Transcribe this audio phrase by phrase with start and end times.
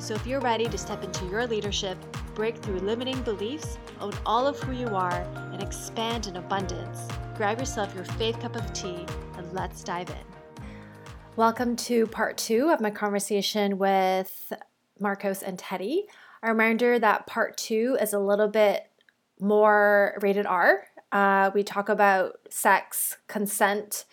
[0.00, 1.98] So if you're ready to step into your leadership,
[2.34, 5.20] break through limiting beliefs, own all of who you are,
[5.52, 9.04] and expand in abundance, grab yourself your faith cup of tea
[9.36, 10.64] and let's dive in.
[11.36, 14.54] Welcome to part two of my conversation with
[14.98, 16.06] Marcos and Teddy.
[16.42, 18.90] A reminder that part two is a little bit
[19.38, 20.86] more rated R.
[21.12, 24.06] Uh, we talk about sex, consent,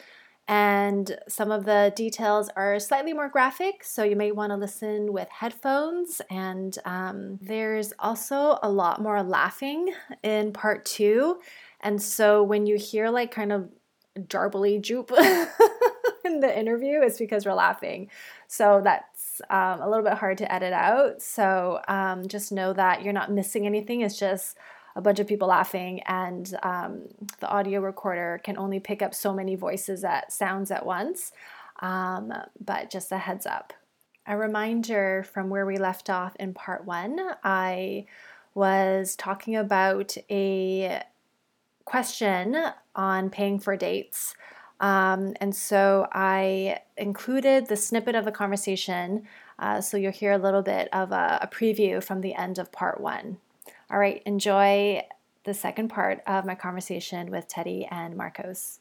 [0.48, 5.12] and some of the details are slightly more graphic, so you may want to listen
[5.12, 6.22] with headphones.
[6.30, 11.39] And um, there's also a lot more laughing in part two.
[11.81, 13.70] And so when you hear like kind of
[14.17, 15.12] jarbly joop
[16.26, 18.09] in the interview, it's because we're laughing.
[18.48, 21.22] So that's um, a little bit hard to edit out.
[21.22, 24.00] So um, just know that you're not missing anything.
[24.00, 24.58] It's just
[24.98, 27.03] a bunch of people laughing, and um,
[27.40, 31.31] the audio recorder can only pick up so many voices at sounds at once.
[31.80, 33.73] Um, but just a heads up.
[34.26, 38.08] A reminder from where we left off in part one, I
[38.56, 41.04] was talking about a
[41.86, 42.58] question
[42.95, 44.34] on paying for dates.
[44.80, 49.28] Um, and so I included the snippet of the conversation.
[49.59, 52.72] Uh, so you'll hear a little bit of a, a preview from the end of
[52.72, 53.38] part one.
[53.89, 55.02] All right, enjoy
[55.45, 58.80] the second part of my conversation with Teddy and Marcos.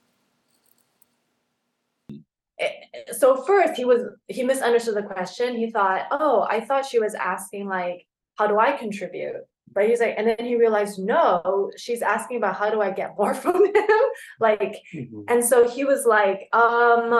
[2.58, 2.70] Eh,
[3.12, 5.54] so first he was he misunderstood the question.
[5.54, 10.00] He thought, "Oh, I thought she was asking like, how do I contribute?" But he's
[10.00, 13.64] like, and then he realized, no, she's asking about how do I get more from
[13.64, 14.00] him?
[14.40, 15.20] like, mm-hmm.
[15.28, 17.12] and so he was like, um,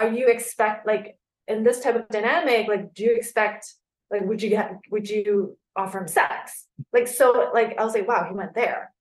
[0.00, 1.16] are you expect like
[1.48, 3.72] in this type of dynamic, like, do you expect
[4.10, 6.66] like would you get would you offer him sex.
[6.92, 8.92] Like, so, like, I was like, wow, he went there,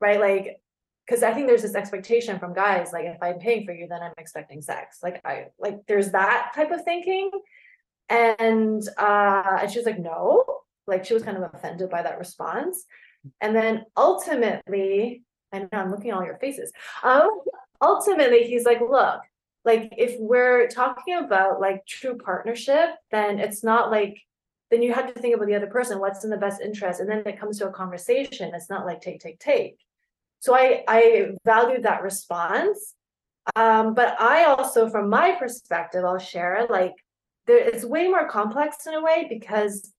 [0.00, 0.20] right?
[0.20, 0.60] Like,
[1.06, 4.02] because I think there's this expectation from guys, like, if I'm paying for you, then
[4.02, 4.98] I'm expecting sex.
[5.02, 7.30] Like, I, like, there's that type of thinking.
[8.10, 10.44] And, uh, and she was like, no,
[10.86, 12.84] like, she was kind of offended by that response.
[13.40, 15.22] And then ultimately,
[15.52, 16.72] I know I'm looking at all your faces.
[17.02, 17.28] Um,
[17.80, 19.20] ultimately, he's like, look,
[19.64, 24.18] like, if we're talking about like true partnership, then it's not like
[24.70, 27.00] then you have to think about the other person, what's in the best interest.
[27.00, 28.52] And then it comes to a conversation.
[28.54, 29.78] It's not like take, take, take.
[30.40, 32.94] So I I value that response.
[33.56, 36.92] Um, but I also, from my perspective, I'll share like
[37.46, 39.92] there it's way more complex in a way because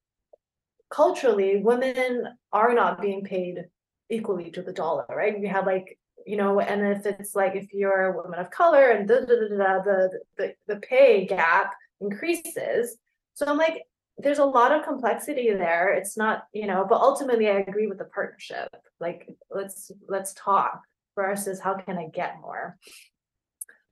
[0.90, 3.66] culturally women are not being paid
[4.10, 5.40] equally to the dollar, right?
[5.40, 8.90] We have like you know, and if it's like if you're a woman of color
[8.92, 12.98] and da, da, da, the, the the pay gap increases.
[13.34, 13.84] So I'm like,
[14.20, 15.94] there's a lot of complexity there.
[15.94, 18.70] It's not you know but ultimately i agree with the partnership.
[19.00, 20.82] Like let's let's talk
[21.16, 22.78] versus how can i get more?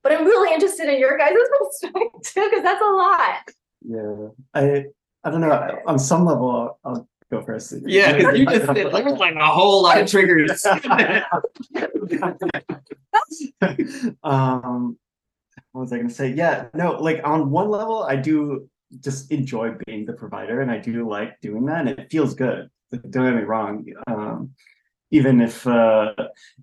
[0.03, 3.49] But i'm really interested in your guys' perspective too, because that's a lot.
[3.81, 4.85] Yeah i
[5.23, 5.79] i don't know.
[5.87, 7.73] On some level i'll go first.
[7.85, 10.65] Yeah because you just said there was like a whole lot of triggers.
[14.23, 14.97] Um
[15.71, 16.33] what was i gonna say?
[16.33, 18.69] Yeah no like on one level i do
[19.01, 22.69] just enjoy being the provider and I do like doing that and it feels good.
[22.91, 23.85] Don't get me wrong.
[24.07, 24.51] Um,
[25.11, 26.13] even if uh,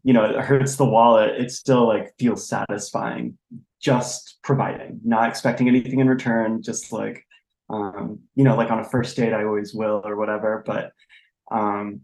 [0.02, 3.38] you know it hurts the wallet, it still like feels satisfying
[3.80, 7.26] just providing, not expecting anything in return, just like
[7.70, 10.62] um, you know, like on a first date, I always will or whatever.
[10.66, 10.92] But
[11.50, 12.00] um,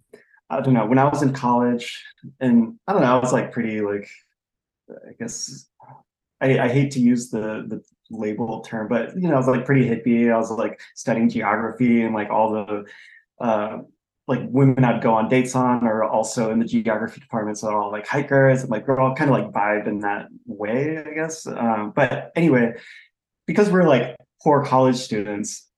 [0.48, 0.87] I don't know.
[0.87, 2.02] When I was in college,
[2.41, 4.08] and I don't know, I was like pretty like,
[4.91, 5.69] I guess
[6.41, 9.65] I, I hate to use the the label term, but you know, I was like
[9.65, 10.32] pretty hippie.
[10.32, 12.84] I was like studying geography and like all the
[13.44, 13.79] uh,
[14.26, 17.58] like women I'd go on dates on are also in the geography department.
[17.58, 20.99] So all like hikers and like we're all kind of like vibe in that way,
[20.99, 21.46] I guess.
[21.46, 22.75] Um, but anyway,
[23.46, 25.69] because we're like poor college students,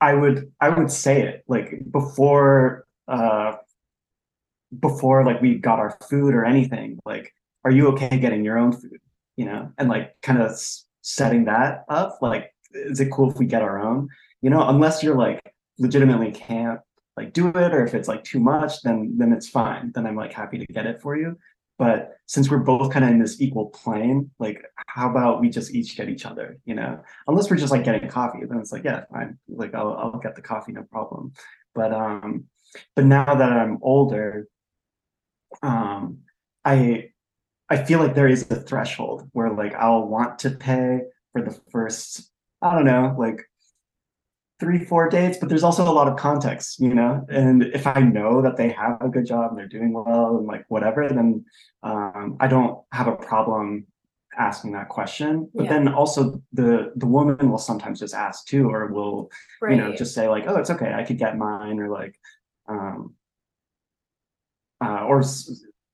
[0.00, 3.54] I would I would say it like before uh
[4.78, 7.32] before like we got our food or anything, like,
[7.64, 9.00] are you okay getting your own food?
[9.36, 10.50] You know, and like kind of
[11.02, 14.08] setting that up like is it cool if we get our own?
[14.40, 16.80] You know unless you're like legitimately can't
[17.16, 19.92] like do it or if it's like too much then then it's fine.
[19.94, 21.36] Then i'm like happy to get it for you.
[21.78, 25.74] But since we're both kind of in this equal plane like how about we just
[25.74, 27.02] each get each other you know?
[27.26, 29.38] Unless we're just like getting coffee then it's like yeah fine.
[29.48, 31.32] Like i'll, I'll get the coffee no problem.
[31.74, 32.44] But um
[32.96, 34.48] but now that i'm older
[35.62, 36.18] um
[36.64, 37.11] i
[37.72, 41.00] i feel like there is a threshold where like i'll want to pay
[41.32, 42.30] for the first
[42.60, 43.40] i don't know like
[44.60, 47.24] three four dates but there's also a lot of context you know?
[47.28, 50.46] And if i know that they have a good job and they're doing well and
[50.46, 51.44] like whatever then
[51.82, 53.86] um i don't have a problem
[54.38, 55.50] asking that question.
[55.54, 55.72] But Yeah.
[55.74, 59.30] then also the the woman will sometimes just ask too or will
[59.68, 62.14] you know just say like oh it's okay i could get mine or like
[62.66, 63.14] um
[64.84, 65.22] uh or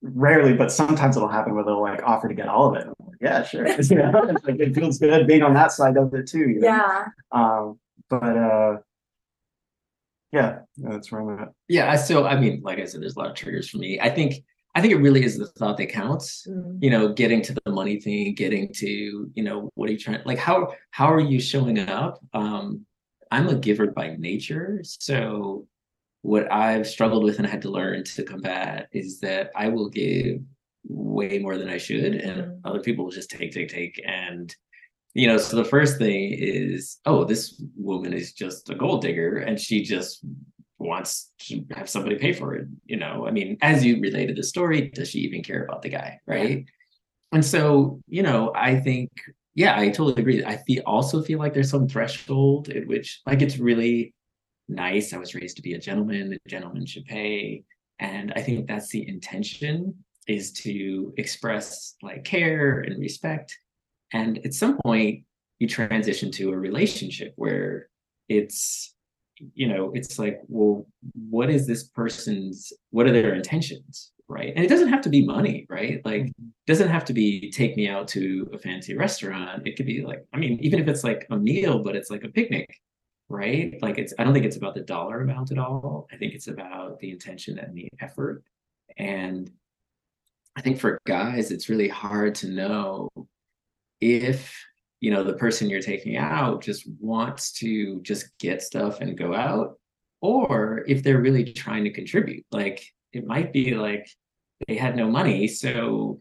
[0.03, 3.07] rarely but sometimes it'll happen where they'll like offer to get all of it I'm
[3.07, 4.13] like, yeah sure you know?
[4.29, 6.67] It's like, it feels good being on that side of it too you know?
[6.69, 7.79] Yeah, um
[8.09, 8.77] but uh
[10.33, 13.19] yeah that's where i'm at Yeah, I still, I mean, like I said, there's a
[13.19, 13.99] lot of triggers for me.
[14.01, 16.47] I think, I think it really is the thought that counts.
[16.49, 18.87] Mm, You know, getting to the money thing, getting to,
[19.35, 22.21] you know, what are you trying, like, how, how are you showing up?
[22.35, 22.85] Um,
[23.31, 25.67] I'm a giver by nature, so
[26.23, 30.41] what I've struggled with and had to learn to combat is that I will give
[30.85, 32.61] way more than I should, and Mm.
[32.65, 34.55] other people will just take, take, take, and
[35.15, 39.39] you know, so the first thing is, oh, this woman is just a gold digger,
[39.39, 40.25] and she just
[40.79, 42.69] wants to have somebody pay for it.
[42.87, 45.89] You know, I mean, as you related the story, does she even care about the
[45.89, 46.65] guy, right?
[47.33, 49.11] And so, you know, I think,
[49.55, 50.45] yeah, I totally agree.
[50.45, 54.15] I feel also feel like there's some threshold at which, like, it's really
[54.69, 55.13] nice.
[55.13, 56.39] I was raised to be a gentleman.
[56.45, 57.65] A gentleman should pay,
[57.99, 59.95] and I think that's the intention
[60.27, 63.57] is to express like care and respect.
[64.13, 65.25] And at some point,
[65.59, 67.89] you transition to a relationship where
[68.29, 68.95] it's
[69.55, 70.87] you know it's like well
[71.31, 75.25] what is this person's what are their intentions right and it doesn't have to be
[75.25, 76.35] money right like it
[76.67, 80.25] doesn't have to be take me out to a fancy restaurant it could be like
[80.35, 82.69] i mean even if it's like a meal but it's like a picnic
[83.29, 83.79] right?
[83.83, 86.09] Like it's i don't think it's about the dollar amount at all.
[86.13, 88.43] I think it's about the intention and the effort.
[88.97, 89.51] And
[90.57, 93.09] i think for guys it's really hard to know
[94.01, 94.61] if
[95.01, 99.35] you know the person you're taking out just wants to just get stuff and go
[99.35, 99.79] out
[100.21, 102.45] or if they're really trying to contribute.
[102.51, 104.09] Like it might be like
[104.67, 106.21] they had no money so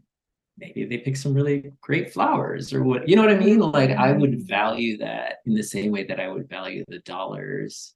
[0.57, 3.92] maybe they pick some really great flowers or what you know what i mean like
[3.92, 7.94] i would value that in the same way that i would value the dollars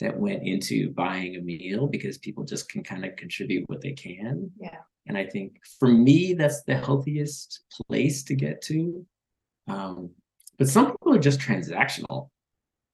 [0.00, 3.92] that went into buying a meal because people just can kind of contribute what they
[3.92, 4.76] can Yeah.
[5.06, 9.04] and i think for me that's the healthiest place to get to
[9.66, 10.10] um,
[10.58, 12.28] but some people are just transactional.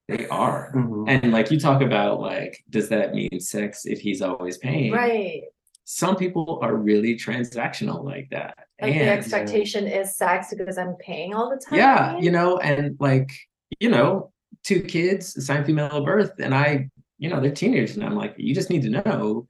[0.09, 0.73] They are.
[0.75, 1.05] Mhm.
[1.09, 4.93] And like you talk about like, does that mean sex if he's always paying?
[4.93, 5.43] right.
[5.93, 8.57] Some people are really transactional like that.
[8.81, 11.77] Like the And, expectation is sex because I'm paying all the time.
[11.81, 13.33] yeah, you know, and like,
[13.81, 14.31] you know,
[14.63, 16.89] two kids assigned female birth, and I,
[17.19, 19.49] you know, they're teenagers, and I'm like, you just need to know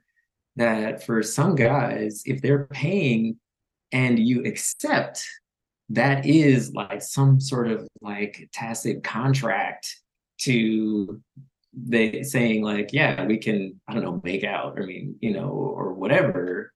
[0.56, 3.36] that for some guys, if they're paying
[3.92, 5.22] and you accept,
[5.90, 9.94] that is like some sort of like tacit contract
[10.38, 11.20] to
[11.72, 15.48] they saying like, yeah, we can, I don't know, make out, I mean, you know,
[15.48, 16.72] or whatever.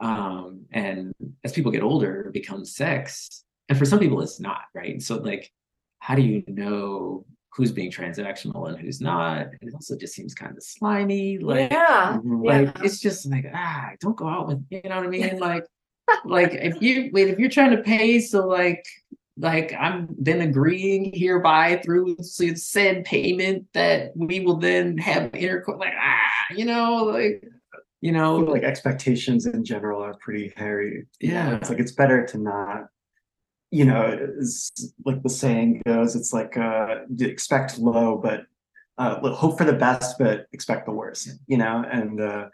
[0.00, 1.12] Um, and
[1.44, 3.44] as people get older, it becomes sex.
[3.68, 5.02] And for some people, it's not, right?
[5.02, 5.50] So, like,
[5.98, 9.48] how do you know who's being transactional and who's not?
[9.60, 11.38] It also just seems kind of slimy.
[11.38, 12.18] Like, yeah.
[12.24, 12.44] Mhm.
[12.44, 12.60] Yeah.
[12.60, 15.38] like it's just like ah, don't go out with you know what I mean?
[15.38, 15.64] Like,
[16.24, 18.84] like if you wait, if you're trying to pay, so like,
[19.38, 25.78] like I'm then agreeing hereby through said payment that we will then have intercourse.
[25.78, 27.44] Like ah, you know, like
[28.00, 31.06] you know, like expectations in general are pretty hairy.
[31.20, 31.56] Yeah.
[31.56, 32.86] It's like it's better to not,
[33.70, 34.28] you know,
[35.04, 38.42] like the saying goes, it's like uh expect low, but
[38.98, 42.48] uh hope for the best, but expect the worst, you know, and uh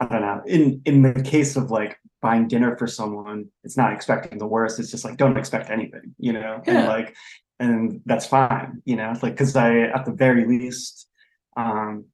[0.00, 0.42] I don't know.
[0.46, 4.78] In in the case of like buying dinner for someone, it's not expecting the worst.
[4.80, 7.14] It's just like don't expect anything, you know, and like
[7.60, 11.08] and that's fine, you know, like because I at the very least,
[11.56, 12.06] um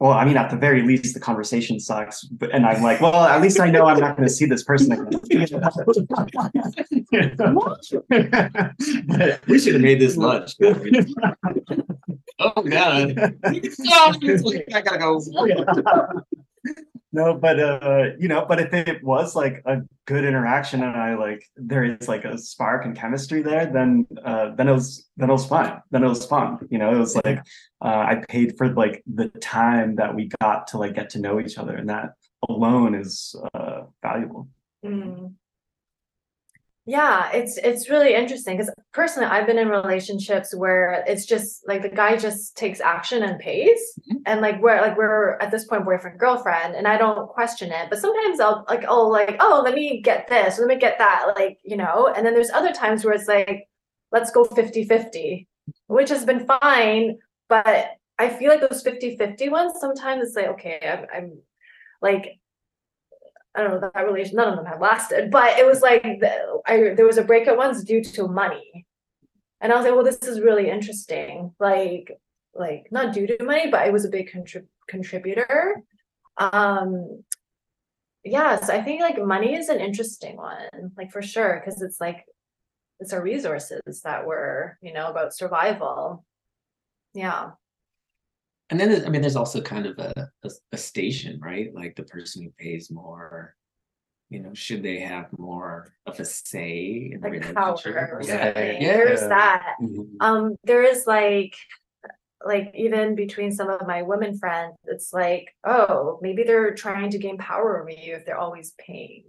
[0.00, 2.22] well, I mean, at the very least, the conversation sucks.
[2.24, 4.62] But and I'm like, well, at least I know I'm not going to see this
[4.62, 5.20] person again.
[9.46, 10.54] We should have made this lunch.
[12.38, 14.14] oh god, oh,
[14.74, 15.20] I gotta go.
[15.36, 16.22] Oh,
[17.10, 21.14] no, but uh, you know, but if it was like a good interaction and I
[21.14, 25.30] like there is like a spark and chemistry there, then uh, then it was then
[25.30, 25.80] it was fun.
[25.90, 26.58] Then it was fun.
[26.70, 27.38] You know, it was like
[27.82, 31.40] uh, I paid for like the time that we got to like get to know
[31.40, 32.10] each other, and that
[32.46, 34.48] alone is uh, valuable.
[34.84, 35.32] Mm.
[36.88, 41.82] Yeah, it's it's really interesting because personally I've been in relationships where it's just like
[41.82, 43.78] the guy just takes action and pays
[44.10, 44.22] Mhm.
[44.24, 47.90] and like we're like we're at this point boyfriend girlfriend and I don't question it
[47.90, 51.34] but sometimes I'll like oh like oh let me get this let me get that
[51.36, 53.68] like you know and then there's other times where it's like
[54.10, 55.46] let's go 50-50
[55.88, 57.18] which has been fine
[57.50, 61.42] but I feel like those 50-50 ones sometimes it's like okay I'm, I'm
[62.00, 62.38] like
[63.58, 64.36] I don't know that relation.
[64.36, 67.56] None of them have lasted, but it was like the, I there was a breakup
[67.56, 68.86] once due to money,
[69.60, 71.52] and I was like, well, this is really interesting.
[71.58, 72.20] Like,
[72.54, 75.82] like not due to money, but it was a big contrib- contributor.
[76.36, 77.24] Um,
[78.22, 82.00] yeah, so I think like money is an interesting one, like for sure, because it's
[82.00, 82.26] like
[83.00, 86.24] it's our resources that were, you know, about survival.
[87.12, 87.50] Yeah.
[88.70, 91.74] And then, I mean, there's also kind of a, a, a station, right?
[91.74, 93.54] Like the person who pays more,
[94.28, 98.56] you know, should they have more of a say in the Like power relationship?
[98.56, 98.92] Yeah, yeah.
[98.92, 99.76] There's that.
[99.80, 100.16] Mhm.
[100.20, 101.54] um there is like
[102.44, 107.18] like even between some of my women friends it's like oh maybe they're trying to
[107.18, 109.24] gain power over you if they're always paying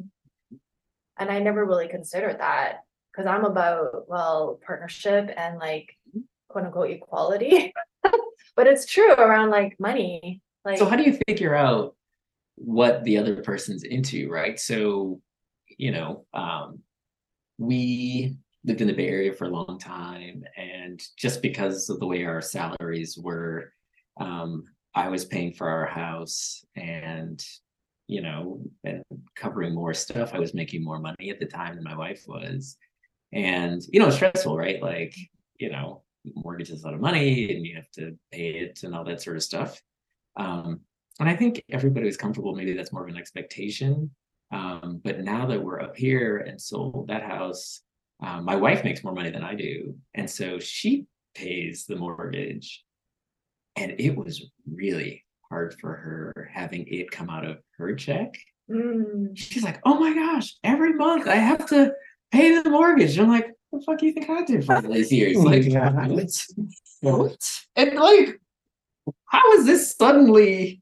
[1.17, 5.95] and i never really considered that because i'm about well partnership and like
[6.49, 7.73] quote unquote equality
[8.55, 11.95] but it's true around like money like So how do you figure out
[12.55, 14.59] what the other person's into, right?
[14.59, 15.21] So,
[15.77, 16.79] you know, um,
[17.57, 22.07] we lived in the Bay Area for a long time, and just because of the
[22.07, 23.71] way our salaries were,
[24.19, 27.43] um, I was paying for our house and
[28.07, 29.03] you know, and
[29.35, 30.33] covering more stuff.
[30.33, 32.75] I was making more money at the time than my wife was.
[33.31, 34.81] And, you know, it's stressful, right?
[34.81, 35.15] Like,
[35.59, 36.01] you know,
[36.35, 39.21] mortgage is a lot of money and you have to pay it and all that
[39.21, 39.81] sort of stuff.
[40.37, 40.81] Um,
[41.19, 42.55] and I think everybody was comfortable.
[42.55, 44.11] Maybe that's more of an expectation.
[44.51, 47.81] Um, but now that we're up here and sold that house,
[48.21, 49.95] um, my wife makes more money than I do.
[50.13, 52.83] And so she pays the mortgage.
[53.75, 58.37] And it was really hard for her having it come out of her check.
[58.69, 61.93] mm, She's like, oh my gosh, every month I have to
[62.31, 63.17] pay the mortgage.
[63.17, 65.37] And I'm like, the fuck do you think I did for all these years?
[65.37, 66.07] Like, Yeah.
[66.07, 66.45] what?
[67.01, 67.61] What?
[67.75, 68.39] And like,
[69.25, 70.81] how is this suddenly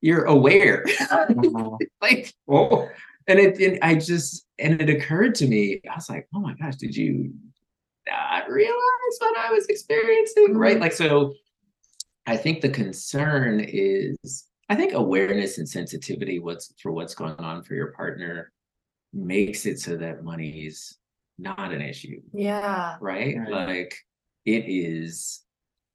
[0.00, 0.84] you're aware?
[1.10, 1.26] Uh,
[2.02, 2.88] like, oh,
[3.26, 6.54] and it, and I just, and it occurred to me, I was like, oh my
[6.54, 7.32] gosh, did you
[8.08, 8.74] not realize
[9.18, 10.54] what I was experiencing?
[10.56, 10.76] Right.
[10.76, 10.80] Mhm.
[10.80, 11.34] Like, so
[12.26, 17.62] I think the concern is, I think awareness and sensitivity what's for what's going on
[17.64, 18.52] for your partner
[19.12, 20.96] makes it so that money's
[21.40, 23.36] not an issue yeah right?
[23.36, 23.50] Right.
[23.50, 23.94] Like
[24.44, 25.42] it is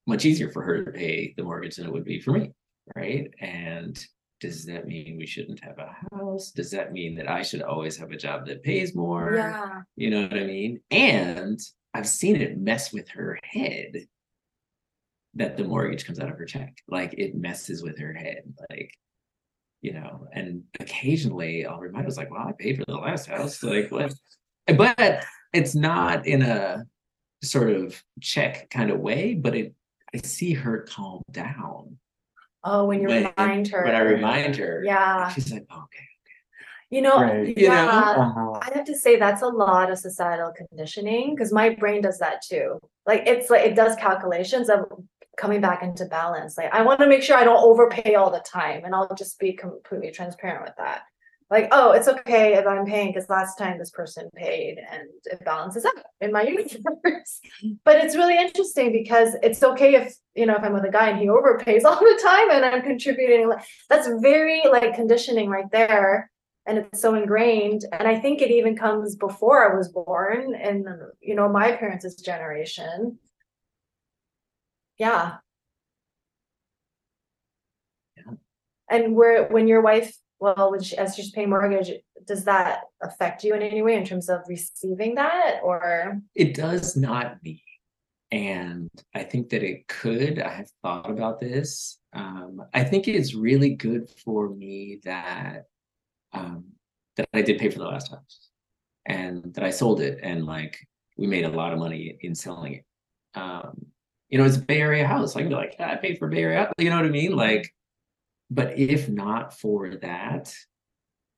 [0.07, 2.51] much easier for her to pay the mortgage than it would be for me,
[2.95, 3.29] right?
[3.39, 3.97] And
[4.39, 6.51] does that mean we shouldn't have a house?
[6.51, 9.33] Does that mean that I should always have a job that pays more?
[9.35, 10.81] yeah You know what I mean?
[10.91, 11.59] And
[11.93, 14.05] I've seen it mess with her head
[15.33, 16.77] that the mortgage comes out of her check.
[16.87, 18.43] Like it messes with her head.
[18.69, 18.91] Like,
[19.81, 23.61] you know, and occasionally I'll remind her, like, well, I paid for the last house.
[23.63, 24.13] Like, what?
[24.67, 26.85] But it's not in a
[27.43, 29.73] sort of check kind of way, but it
[30.13, 31.97] I see her calm down
[32.63, 34.81] oh when you when, remind her when I remind her.
[34.85, 36.07] yeah She's like, okay.
[36.89, 37.57] you know Right.
[37.57, 37.89] You know?
[37.89, 38.59] uh-huh.
[38.61, 42.41] I have to say that's a lot of societal conditioning because my brain does that
[42.41, 42.79] too.
[43.05, 44.85] Like it's like it does calculations of
[45.37, 46.57] coming back into balance.
[46.57, 49.37] Like I want to make sure I don't overpay all the time, and I'll just
[49.39, 51.01] be completely transparent with that.
[51.51, 55.45] Like, oh, it's okay if I'm paying because last time this person paid and it
[55.45, 57.39] balances out in my universe.
[57.83, 61.09] but it's really interesting because it's okay if you know if I'm with a guy
[61.09, 63.51] and he overpays all the time and I'm contributing.
[63.89, 66.31] That's very like conditioning right there
[66.65, 70.87] and it's so ingrained and i think it even comes before i was born and
[71.21, 73.19] you know my parents' generation
[74.97, 75.37] yeah
[78.17, 78.33] Yeah.
[78.89, 81.91] and where when your wife well when she, as she's paying mortgage
[82.25, 86.95] does that affect you in any way in terms of receiving that or It does
[86.95, 87.63] not me.
[88.31, 90.39] And I think that it could.
[90.39, 91.99] I have thought about this.
[92.13, 95.65] Um, I think it's really good for me that
[96.33, 96.65] um,
[97.15, 98.49] that I did pay for the last house
[99.05, 100.77] and that I sold it and like
[101.17, 102.85] we made a lot of money in selling it.
[103.39, 103.85] Um,
[104.29, 105.35] you know, it's a Bay Area house.
[105.35, 106.59] I can be like, yeah, I paid for Bay Area.
[106.65, 107.35] house," You know what I mean?
[107.35, 107.71] Like,
[108.49, 110.53] but if not for that,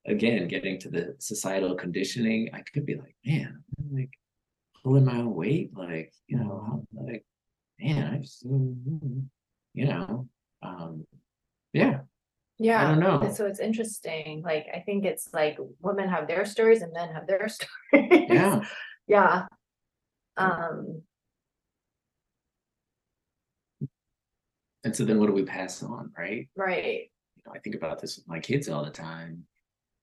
[0.05, 4.11] again, getting to the societal conditioning, I could be like, man, I'm like
[4.83, 7.25] pulling my own weight, like, you know, how- like,
[7.79, 9.25] man, I just, mm,
[9.73, 10.27] you know,
[10.61, 11.05] um,
[11.73, 11.99] yeah.
[12.59, 12.81] Yeah.
[12.83, 13.31] I don't know.
[13.31, 14.41] So it's interesting.
[14.43, 18.25] Like I think it's like women have their stories and men have their stories.
[18.29, 18.61] Yeah.
[19.07, 19.45] Yeah.
[20.37, 21.03] Um,
[24.87, 26.47] And so then what do we pass on, right?
[26.55, 27.09] right.
[27.35, 29.43] You know, I think about this with my kids all the time.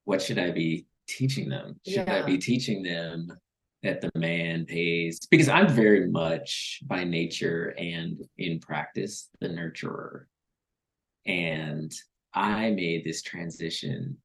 [0.04, 1.80] What should I be teaching them?
[1.88, 3.32] Should I be teaching them
[3.82, 5.20] that the man pays?
[5.30, 10.24] Because I'm very much by nature and in practice the nurturer.
[11.24, 11.90] And
[12.34, 14.18] I made this transition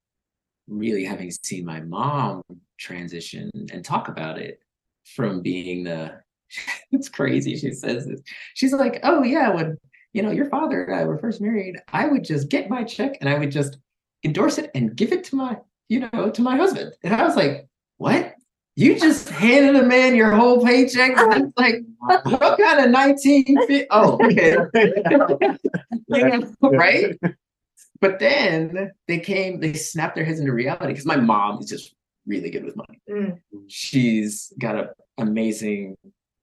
[0.68, 2.44] really having seen my mom
[2.78, 4.60] transition and talk about it
[5.06, 6.20] from being the
[6.92, 8.22] it's crazy she says this
[8.56, 9.78] she's like oh yeah when
[10.14, 13.18] you know your father and i were first married i would just get my check
[13.22, 13.78] and i would just
[14.24, 16.94] endorse it and give it to my you know to my husband.
[17.04, 18.36] And i was like what?
[18.76, 21.12] You just handed a man your whole paycheck?
[21.58, 24.56] Like what kind of 1950 oh okay.
[26.08, 27.20] Yeah, right?
[28.00, 31.94] But then they came they snapped their heads into reality because my mom is just
[32.26, 33.02] really good with money.
[33.10, 34.88] Mm, she's got an
[35.18, 35.98] amazing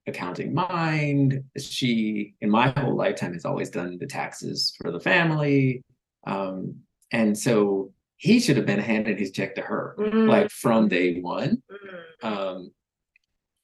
[0.06, 1.42] accounting mind.
[1.58, 5.82] She in my whole lifetime has always done the taxes for the family.
[6.26, 6.76] Um,
[7.12, 11.20] and so he should have been handing his check to her mm, like from day
[11.20, 11.62] one.
[11.70, 12.28] Mm.
[12.28, 12.70] um,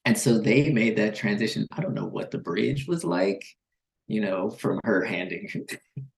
[0.05, 1.67] and so they made that transition.
[1.73, 3.45] I don't know what the bridge was like
[4.09, 5.49] you know from her handing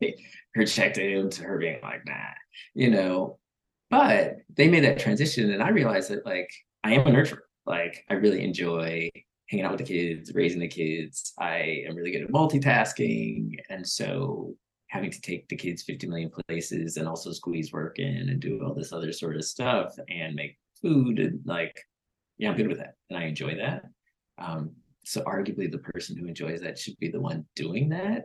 [0.54, 2.32] her check to him to her being like nah
[2.74, 3.38] you know.
[3.90, 6.50] But they made that transition and i realized that like
[6.82, 7.38] i am a nurturer.
[7.66, 9.10] Like i really enjoy
[9.50, 13.86] hanging out with the kids raising the kids i am really good at multitasking and
[13.86, 14.54] so
[14.88, 18.62] having to take the kids 50 million places and also squeeze work in and do
[18.64, 21.78] all this other sort of stuff and make food and like
[22.38, 23.82] yeah i'm good with that and i enjoy that
[24.38, 24.70] um
[25.04, 28.24] so arguably the person who enjoys that should be the one doing that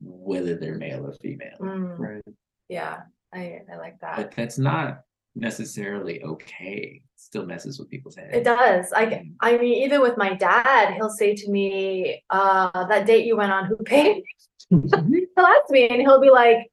[0.00, 2.22] whether they're male or female Mm, Right.
[2.68, 3.00] Yeah,
[3.34, 4.16] I, I like that.
[4.16, 5.00] but that's not
[5.38, 8.92] necessarily okay it still messes with people's heads It does.
[8.94, 13.36] I, I mean, even with my dad, he'll say to me, uh, that date you
[13.36, 14.22] went on, who paid?
[14.70, 14.82] He'll
[15.38, 16.70] ask me and he'll be like,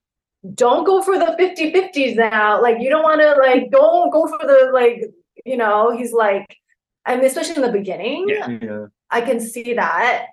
[0.53, 2.61] don't go for the 50 50s now.
[2.61, 5.01] Like, you don't want to, like, don't go for the, like,
[5.45, 6.57] you know, he's like,
[7.05, 8.47] I mean, especially in the beginning, Yeah.
[8.61, 8.85] Yeah.
[9.09, 10.27] I can see that.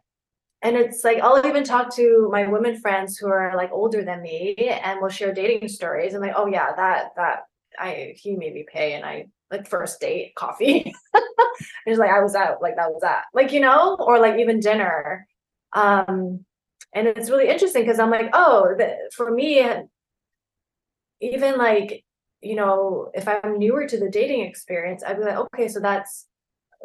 [0.63, 4.23] And it's like, I'll even talk to my women friends who are like older than
[4.23, 6.15] me and we'll share dating stories.
[6.15, 7.41] And like, oh, yeah, that, that,
[7.79, 10.95] I, he made me pay and I, like, first date coffee.
[11.87, 14.61] it's like, I was out, like, that was that, like, you know, or like even
[14.61, 15.27] dinner.
[15.73, 16.45] Um,
[16.95, 19.65] and it's really interesting because I'm like, oh, the, for me,
[21.21, 22.05] even like,
[22.41, 26.27] you know, if I'm newer to the dating experience, I'd be like, okay, so that's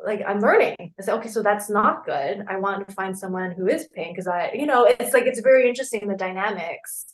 [0.06, 0.76] like I'm learning.
[0.80, 2.46] I say, okay, so that's not good.
[2.48, 5.42] I want to find someone who is paying because I, you know, it's like it's
[5.42, 7.06] very interesting the dynamics.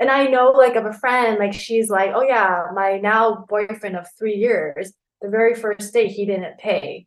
[0.00, 3.96] And I know like of a friend, like she's like, oh yeah, my now boyfriend
[3.96, 7.06] of three years, the very first date he didn't pay.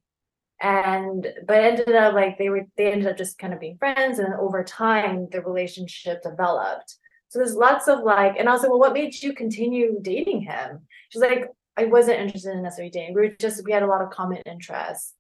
[0.62, 4.20] And but ended up like they were they ended up just kind of being friends,
[4.20, 6.96] and over time the relationship developed.
[7.30, 10.42] So there's lots of like, and I was like, well, what made you continue dating
[10.42, 10.82] him?
[11.10, 13.16] She's like, I wasn't interested in necessarily dating.
[13.16, 15.16] We were just we had a lot of common interests.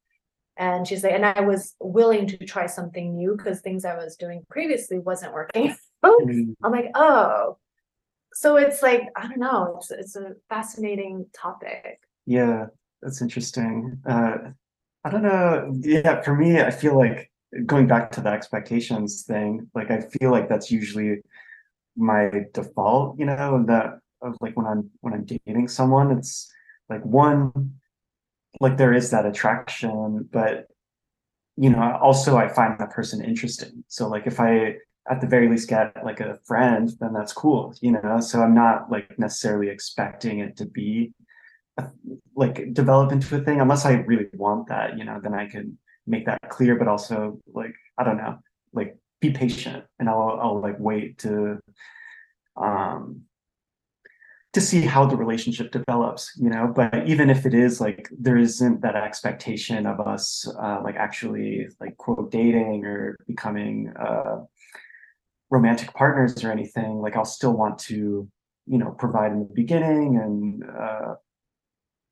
[0.55, 4.15] And she's like, and I was willing to try something new because things I was
[4.15, 5.75] doing previously wasn't working.
[6.03, 7.57] Mm, I'm like, oh.
[8.35, 11.99] So it's like, I don't know, it's it's a fascinating topic.
[12.25, 12.67] Yeah,
[13.01, 13.99] that's interesting.
[14.05, 14.37] Uh,
[15.03, 15.73] I don't know.
[15.81, 17.29] Yeah, for me, I feel like
[17.65, 21.21] going back to the expectations thing, like I feel like that's usually
[21.95, 26.51] my default, you know, that of like when I'm when I'm dating someone, it's
[26.89, 27.73] like one,
[28.59, 30.67] like there is that attraction, but
[31.57, 33.83] you know, also I find that person interesting.
[33.87, 34.77] So like if I
[35.09, 38.19] at the very least get like a friend, then that's cool, you know.
[38.19, 41.13] So I'm not like necessarily expecting it to be
[42.35, 45.77] like develop into a thing unless I really want that, you know, then I can
[46.07, 48.39] make that clear, but also like I don't know,
[48.73, 51.59] like be patient and I'll I'll like wait to
[52.55, 53.23] um
[54.53, 58.37] to see how the relationship develops, you know, but even if it is like there
[58.37, 64.41] isn't that expectation of us uh like actually like quote dating or becoming uh
[65.53, 68.27] romantic partners or anything, like I'll still want to,
[68.65, 71.15] you know, provide in the beginning and uh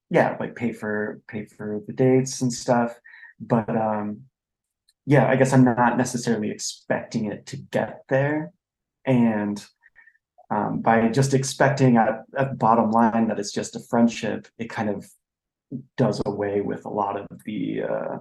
[0.10, 2.92] yeah, like pay for pay for the dates and stuff.
[3.40, 4.22] But um
[5.06, 8.54] yeah, I guess I'm not necessarily expecting it to get there.
[9.04, 9.58] And
[10.52, 14.90] um, by just expecting at, at bottom line that it's just a friendship, it kind
[14.90, 15.10] of
[15.98, 18.18] does away with a lot of the uh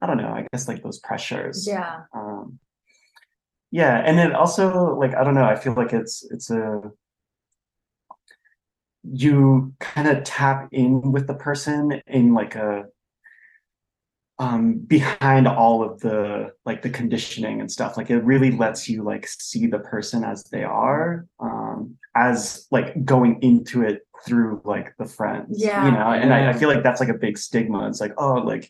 [0.00, 1.66] I don't know, I guess like those pressures.
[1.66, 2.02] Yeah.
[2.14, 2.60] Um
[3.74, 6.92] yeah, and it also like I don't know, I feel like it's it's a
[9.02, 12.84] you kind of tap in with the person in like a
[14.38, 19.02] um behind all of the like the conditioning and stuff like it really lets you
[19.02, 24.92] like see the person as they are um as like going into it through like
[24.98, 28.00] the friends you know and I, I feel like that's like a big stigma it's
[28.00, 28.68] like oh like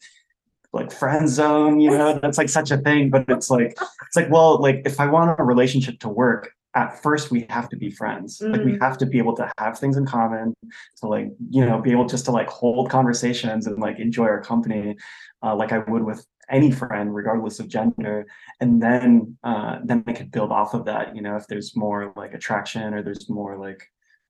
[0.75, 3.71] like friend zone you know that's like such a thing but it's like
[4.07, 7.69] it's like well like if i want a relationship to work at first we have
[7.69, 8.81] to be friends like we Mm.
[8.81, 10.55] have to be able to have things in common
[11.01, 14.43] to like you know be able just to like hold conversations and like enjoy our
[14.43, 14.97] company
[15.45, 18.27] uh, like i would with any friend regardless of gender
[18.61, 22.13] and then uh then i could build off of that you know if there's more
[22.17, 23.83] like attraction or there's more like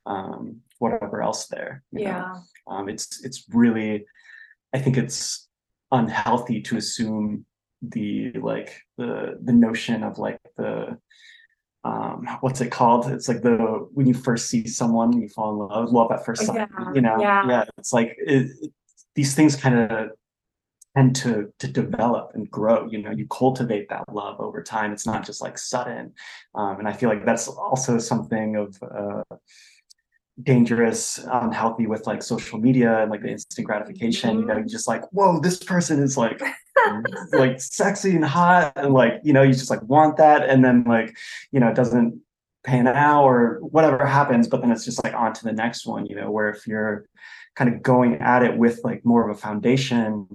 [0.06, 1.82] um whatever else there?
[1.92, 2.34] Yeah.
[2.68, 4.04] um it's it's really
[4.74, 5.43] i think it's
[5.98, 7.44] unhealthy to assume
[7.94, 10.98] the like the the notion of like the
[11.84, 13.02] um what's it called?
[13.12, 13.56] It's like the
[13.96, 17.02] when you first see someone you fall in love love at first sight Yeah, you
[17.06, 17.18] know?
[17.20, 17.64] yeah.
[17.78, 18.72] it's like it, it-
[19.16, 20.10] these things kind of
[20.96, 23.10] tend to to develop and grow you know?
[23.20, 24.92] You cultivate that love over time.
[24.94, 26.04] It's not just like sudden
[26.58, 29.36] um and i feel like that's also something of uh
[30.42, 34.88] dangerous unhealthy with like social media and like the instant gratification you know you just
[34.88, 36.42] like whoa this person is like
[37.32, 40.82] like sexy and hot and like you know you just like want that and then
[40.84, 41.16] like
[41.52, 42.20] you know it doesn't
[42.64, 46.04] pan out or whatever happens but then it's just like on to the next one
[46.06, 47.06] you know where if you're
[47.54, 50.26] kind of going at it with like more of a foundation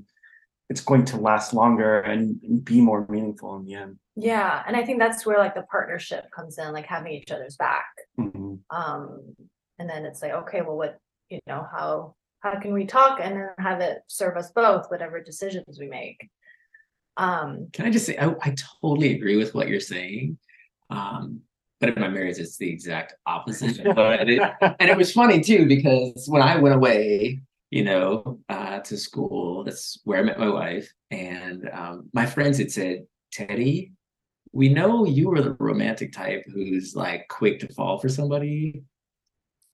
[0.70, 4.64] it's going to last longer and be more meaningful in the end Yeah.
[4.68, 7.88] And I think that's where like the partnership comes in, like having each other's back.
[8.20, 8.60] Mhm.
[8.70, 9.36] Um,
[9.80, 10.98] and then it's like, okay, well, what,
[11.30, 15.22] you know, how, how can we talk and then have it serve us both, whatever
[15.22, 16.30] decisions we make?
[17.18, 20.38] Um, Can I just say, I, I totally agree with what you're saying.
[20.90, 21.42] Um,
[21.80, 23.82] but in my marriage, it's the exact opposite.
[23.96, 28.80] But it- and it was funny too, because when I went away, you know, uh,
[28.80, 30.92] to school, that's where I met my wife.
[31.12, 33.94] And um, my friends had said, Teddy,
[34.52, 38.82] we know you were the romantic type who's like quick to fall for somebody.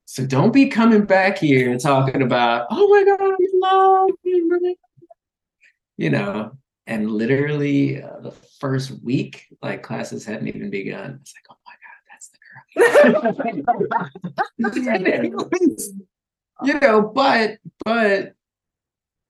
[0.06, 4.10] So don't be coming back here and talking about, oh my God, in love.
[4.24, 4.76] I'm
[5.98, 6.52] You know,
[6.86, 11.20] and literally uh, the first week, like classes hadn't even begun.
[11.22, 12.38] It's like, oh my God, that's the
[15.74, 15.92] girl.
[16.64, 18.34] you know, but but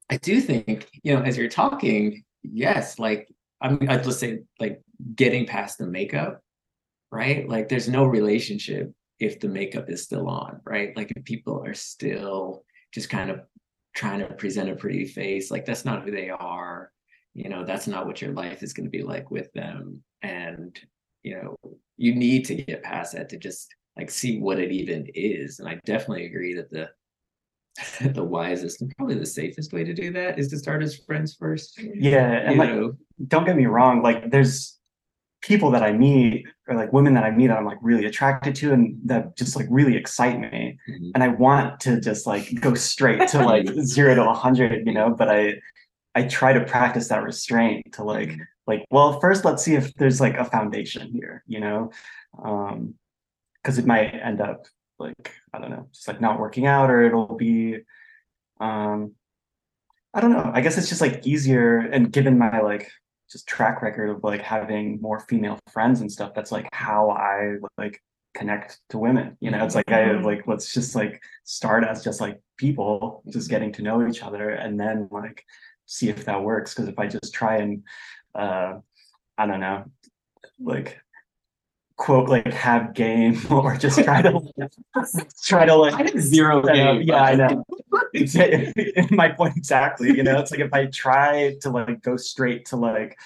[0.10, 3.30] I do think, you know, as you're talking, yes, like
[3.62, 4.82] I'm I'd just say like
[5.16, 6.42] getting past the makeup,
[7.12, 7.48] right?
[7.48, 10.96] Like there's no relationship if the makeup is still on, right?
[10.96, 13.42] Like if people are still just kind of
[13.96, 16.92] trying to present a pretty face, like that's not who they are.
[17.34, 20.02] You know, that's not what your life is going to be like with them.
[20.22, 20.78] And,
[21.24, 21.56] you know,
[21.98, 25.60] you need to get past that to just like see what it even is.
[25.60, 26.90] And I definitely agree that the
[28.14, 31.36] the wisest and probably the safest way to do that is to start as friends
[31.36, 31.78] first.
[31.78, 32.94] yeah and You like know,
[33.28, 34.80] don't get me wrong like there's
[35.46, 38.56] people that i meet or like women that i meet that i'm like really attracted
[38.56, 41.12] to and that just like really excite me Mhm.
[41.14, 44.94] and i want to just like go straight to like zero to a 100 you
[44.94, 45.54] know but i
[46.16, 48.40] i try to practice that restraint to like Mhm.
[48.66, 51.92] like well first let's see if there's like a foundation here you know
[52.44, 52.96] um
[53.62, 54.66] because it might end up
[54.98, 57.78] like i don't know just like not working out or it'll be
[58.60, 59.12] um
[60.16, 62.90] i don't know i guess it's just like easier and given my like
[63.32, 67.56] just track record of like having more female friends and stuff that's like how i
[67.78, 68.02] like
[68.34, 70.24] connect to women you know it's like i Mhm.
[70.24, 74.50] like let's just like start as just like people just getting to know each other
[74.50, 75.44] and then like
[75.86, 77.84] see if that works because if i just try and
[78.36, 78.74] uh
[79.38, 79.86] i don't know
[80.60, 81.00] like
[81.96, 84.42] quote like have game or just try to
[85.44, 87.02] try to like zero game.
[87.04, 87.64] yeah i know
[89.12, 92.76] My point exactly you know it's like if i try to like go straight to
[92.76, 93.18] like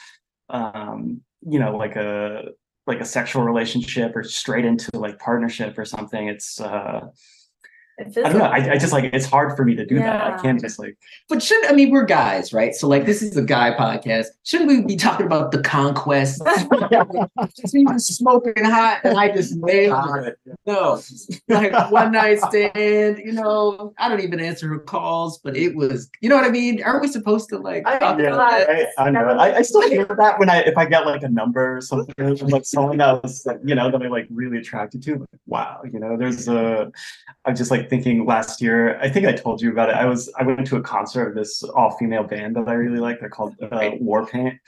[0.50, 2.50] um you know like a
[2.88, 7.02] like a sexual relationship or straight into like partnership or something it's uh
[8.00, 8.46] i don't know.
[8.46, 10.98] I, I just like it's hard for me to do that i can't just like
[11.28, 12.74] But should I mean we're guys, right?
[12.74, 14.28] So like this is a guy podcast.
[14.44, 16.42] Shouldn't we be talking about the conquest?
[17.62, 20.40] Just me smoking hot and I just nailed it.
[20.66, 21.00] No,
[21.48, 23.20] like one night stand.
[23.20, 26.10] You know, I don't even answer her calls, but it was.
[26.22, 26.82] You know what I mean?
[26.84, 27.86] Aren't we supposed to like?
[27.86, 28.70] I talk yeah, about?
[28.70, 29.28] I, I know.
[29.28, 32.38] I, I still hear that when I if I get like a number or something
[32.38, 35.18] from like someone that was like, you know that I'm like really attracted to.
[35.18, 36.92] Like, wow, you know, there's a.
[37.46, 39.00] I'm just like thinking last year.
[39.00, 39.96] I think I told you about it.
[39.96, 43.00] I was I went to a concert of this all female band that I really
[43.00, 43.20] like.
[43.20, 43.68] They're called uh.
[44.02, 44.60] Warpaint,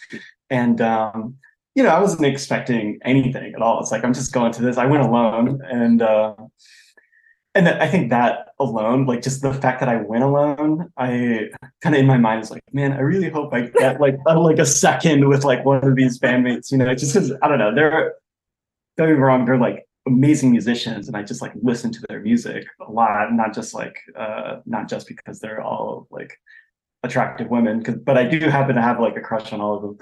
[0.50, 1.36] and um,
[1.76, 3.80] you know I wasn't expecting anything at all.
[3.80, 4.78] It's like I'm just going to this.
[4.78, 6.02] I went alone and.
[6.02, 6.36] uh
[7.54, 11.50] and I think that alone, like just the fact that I went alone, I
[11.82, 14.40] kind of in my mind was like, man, I really hope I get like a,
[14.40, 17.60] like a second with like one of these bandmates, you know, just because I don't
[17.60, 18.14] know, they're
[18.98, 22.20] don't get me wrong, they're like amazing musicians, and I just like listen to their
[22.22, 26.38] music a lot, not just like uh not just because they're all like
[27.04, 29.82] attractive women, because but I do happen to have like a crush on all of
[29.84, 29.98] them.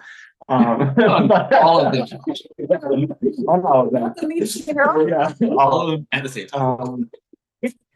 [0.48, 0.94] Um,
[1.62, 2.08] all of them.
[3.48, 4.14] on all of them.
[5.10, 6.62] Yeah, All of them at the same time.
[6.82, 7.12] um,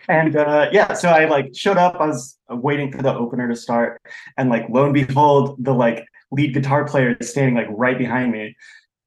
[0.09, 1.95] and uh, yeah, so I like showed up.
[1.95, 4.01] I was waiting for the opener to start,
[4.37, 8.31] and like lo and behold, the like lead guitar player is standing like right behind
[8.31, 8.55] me,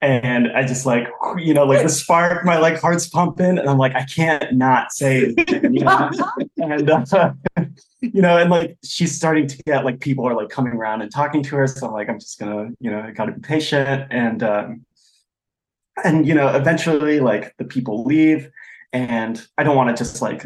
[0.03, 3.79] and I just like you know like the spark, my like heart's pumping, and I'm
[3.79, 6.11] like I can't not say, anything, you know?
[6.59, 7.33] and uh,
[8.01, 11.11] you know, and like she's starting to get like people are like coming around and
[11.11, 14.09] talking to her, so I'm like I'm just gonna you know I gotta be patient
[14.11, 14.43] and.
[14.43, 14.87] um
[16.05, 18.51] and you know eventually like the people leave
[18.93, 20.45] and i don't want to just like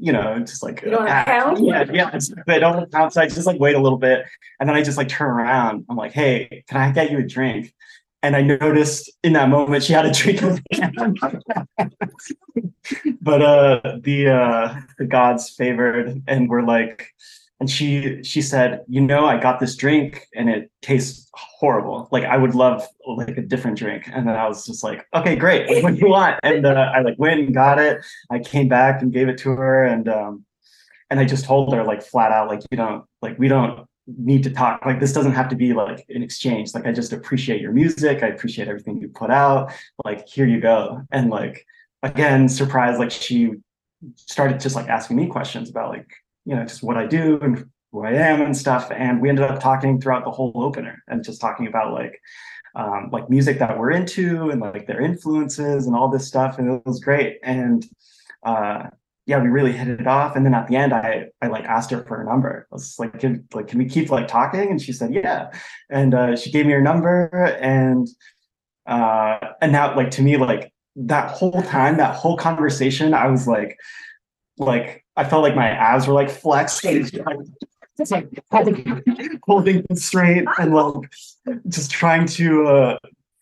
[0.00, 1.60] you know just like You don't count?
[1.62, 4.24] yeah yeah i don't count so i just like wait a little bit
[4.58, 7.22] and then i just like turn around i'm like hey can i get you a
[7.22, 7.72] drink
[8.22, 10.54] and i noticed in that moment she had a drink in
[13.20, 17.14] but uh the uh the gods favored and were like
[17.60, 22.08] and she she said you know i got this drink and it tastes horrible.
[22.10, 24.08] Like i would love like a different drink.
[24.12, 25.82] And then i was just like okay great.
[25.82, 26.38] What do you want?
[26.42, 28.04] And uh, i like went and got it.
[28.30, 30.44] I came back and gave it to her and um
[31.10, 34.42] and i just told her like flat out like you don't like we don't need
[34.42, 36.74] to talk like this doesn't have to be like an exchange.
[36.74, 38.22] Like i just appreciate your music.
[38.22, 39.72] I appreciate everything you put out.
[40.04, 41.02] Like here you go.
[41.10, 41.66] And like
[42.02, 43.52] again surprised like she
[44.14, 46.08] started just like asking me questions about like
[46.44, 48.90] you know just what i do and who i am and stuff.
[48.90, 52.20] And we ended up talking throughout the whole opener and just talking about like
[52.74, 56.58] um, like music that we're into and like their influences and all this stuff.
[56.58, 57.38] And it was great.
[57.42, 57.84] And
[58.42, 58.84] uh
[59.28, 60.34] yeah we really hit it off.
[60.34, 62.66] And then at the end i i like asked her for her number.
[62.72, 64.70] I was like can, like can we keep like talking?
[64.70, 65.52] And she said yeah.
[65.90, 67.26] And uh she gave me her number.
[67.60, 68.08] And
[68.86, 73.46] uh and now like to me like that whole time that whole conversation i was
[73.46, 73.78] like
[74.58, 76.84] like i felt like my abs were like flexed
[78.10, 79.02] like holding,
[79.46, 81.10] holding straight and like
[81.68, 82.98] just trying to uh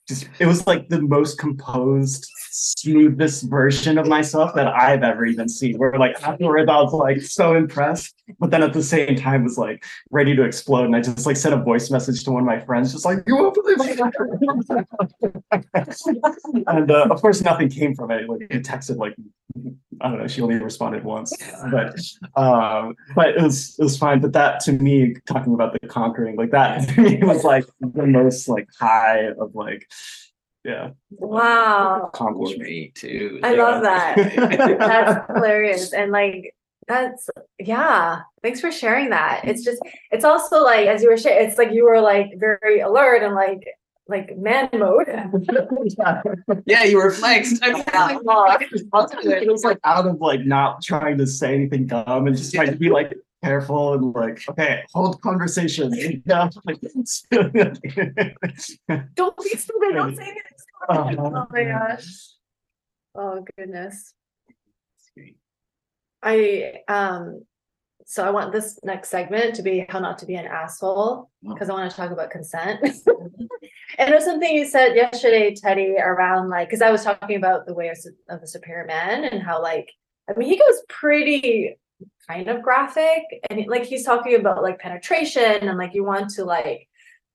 [0.08, 5.48] just it was like the most composed smoothest version of myself that i've ever even
[5.48, 9.44] seen where like afterwards i was like so impressed but then at the same time
[9.44, 12.42] was like ready to explode and i just like sent a voice message to one
[12.42, 14.86] of my friends just like you won't believe it.
[16.66, 19.14] And uh, of course nothing came from it like it texted like
[20.00, 21.32] i don't know she only responded once
[21.70, 21.98] but
[22.36, 26.36] um but it was it was fine but that to me talking about the conquering
[26.36, 29.86] like that to me was like the most like high of like
[30.66, 32.10] yeah Wow.
[32.12, 33.40] accomplishment me too.
[33.42, 34.16] I love that.
[34.78, 35.92] That's hilarious.
[35.92, 36.54] And like,
[36.88, 38.20] that's, yeah.
[38.42, 39.42] Thanks for sharing that.
[39.44, 39.80] It's just,
[40.12, 43.34] it's also like, as you were sharing, it's like you were like very alert and
[43.34, 43.66] like,
[44.08, 45.08] like man mode.
[46.66, 47.58] yeah, you were flexed.
[47.62, 48.18] I'm Yeah.
[48.60, 52.70] it was like out of like not trying to say anything dumb and just trying
[52.70, 55.90] to be like careful and like okay hold conversation
[59.14, 59.92] Don't be stupid.
[59.94, 60.66] Don't say this.
[60.88, 61.14] Uh-huh.
[61.18, 62.06] Oh my gosh.
[63.14, 64.14] Oh goodness.
[66.22, 67.42] I um
[68.04, 71.68] so I want this next segment to be how not to be an asshole because
[71.68, 72.80] I want to talk about consent.
[73.98, 77.74] and was something you said yesterday, Teddy, around like because I was talking about the
[77.74, 79.90] way of, of the superior man and how like
[80.28, 81.76] I mean he goes pretty
[82.28, 86.44] kind of graphic and like he's talking about like penetration and like you want to
[86.44, 86.88] like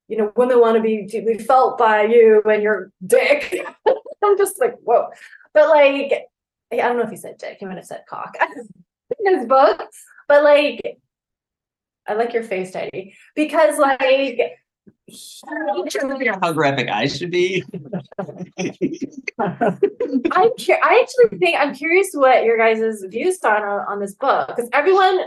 [0.08, 3.66] you know women want to be be felt by you and your dick.
[4.24, 5.08] I'm just like whoa,
[5.54, 6.14] but like
[6.72, 7.58] I don't know if he said dick.
[7.60, 8.36] He might have said cock
[9.20, 9.82] in his book.
[10.28, 10.98] But like,
[12.08, 14.40] I like your face, Teddy, because like,
[16.42, 17.64] how graphic I should be.
[19.40, 24.48] I'm cur- I actually think I'm curious what your guys' views on on this book
[24.48, 25.20] because everyone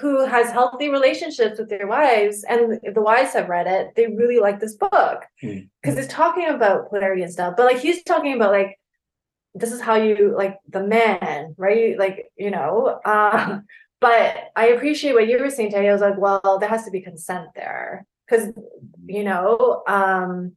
[0.00, 4.40] who has healthy relationships with their wives and the wives have read it, they really
[4.40, 5.58] like this book Hmm.
[5.82, 7.54] because it's talking about polarity and stuff.
[7.56, 8.78] But like he's talking about like
[9.54, 11.98] this is how you like the man, right?
[11.98, 13.00] Like you know.
[13.04, 13.60] Uh,
[14.00, 15.88] but I appreciate what you were saying, Teddy.
[15.88, 18.52] I was like, well, there has to be consent there because
[19.06, 19.82] you know.
[19.86, 20.56] um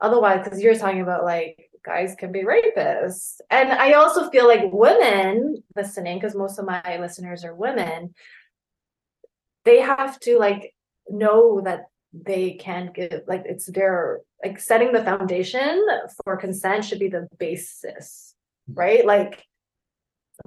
[0.00, 4.72] otherwise because you're talking about like guys can be rapists and i also feel like
[4.72, 8.14] women listening because most of my listeners are women
[9.64, 10.74] they have to like
[11.08, 15.86] know that they can give like it's their like setting the foundation
[16.24, 18.34] for consent should be the basis
[18.74, 19.44] right like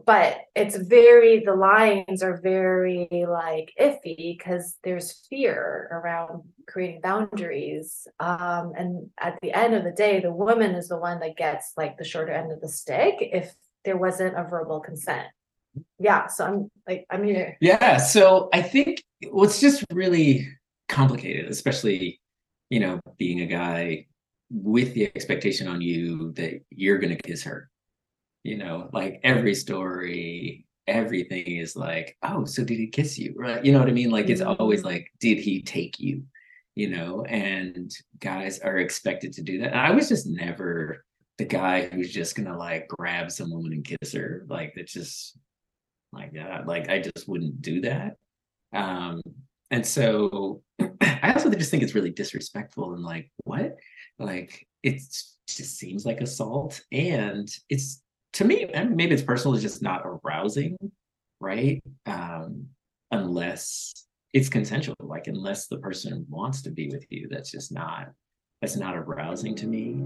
[0.05, 8.07] but it's very the lines are very like iffy because there's fear around creating boundaries
[8.19, 11.73] um and at the end of the day the woman is the one that gets
[11.77, 13.53] like the shorter end of the stick if
[13.85, 15.27] there wasn't a verbal consent
[15.99, 17.97] yeah so i'm like i'm here Yeah.
[17.97, 20.47] So I think what's just really
[20.89, 22.19] complicated, especially,
[22.69, 24.05] you know, being a guy
[24.49, 27.69] with the expectation on you that you're going to kiss her.
[28.43, 33.33] You know, like every story, everything is like, oh, so did he kiss you?
[33.37, 33.63] Right.
[33.63, 34.11] You know what I mean?
[34.11, 34.85] Like it's always Mhm.
[34.85, 36.25] like, did he take you?
[36.75, 39.71] You know, and guys are expected to do that.
[39.71, 41.05] And I was just never
[41.37, 44.45] the guy who's just gonna like grab some woman and kiss her.
[44.49, 45.37] Like that's just
[46.11, 46.67] like that.
[46.67, 48.17] Like I just wouldn't do that.
[48.73, 49.21] Um,
[49.71, 50.63] and so
[51.01, 53.77] I also just think it's really disrespectful and like what?
[54.19, 58.02] Like it's just seems like assault and it's
[58.33, 60.75] to me, maybe it's personal, it's just not arousing,
[61.39, 61.81] right?
[62.05, 62.67] Um,
[63.11, 68.09] unless it's consensual, like unless the person wants to be with you, that's just not
[68.61, 70.05] that's not arousing to me.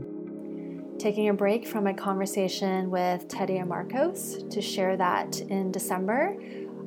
[0.98, 6.36] Taking a break from my conversation with Teddy and Marcos to share that in December,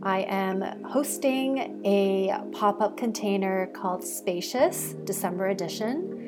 [0.03, 6.20] I am hosting a pop up container called Spacious December Edition,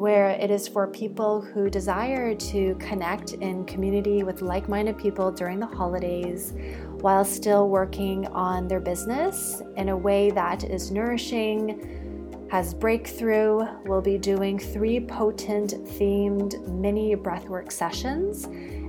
[0.00, 5.30] where it is for people who desire to connect in community with like minded people
[5.30, 6.54] during the holidays
[7.02, 14.00] while still working on their business in a way that is nourishing has breakthrough we'll
[14.00, 18.44] be doing three potent themed mini breathwork sessions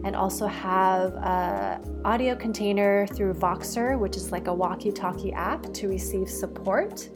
[0.05, 5.89] and also have a audio container through voxer which is like a walkie-talkie app to
[5.89, 7.09] receive support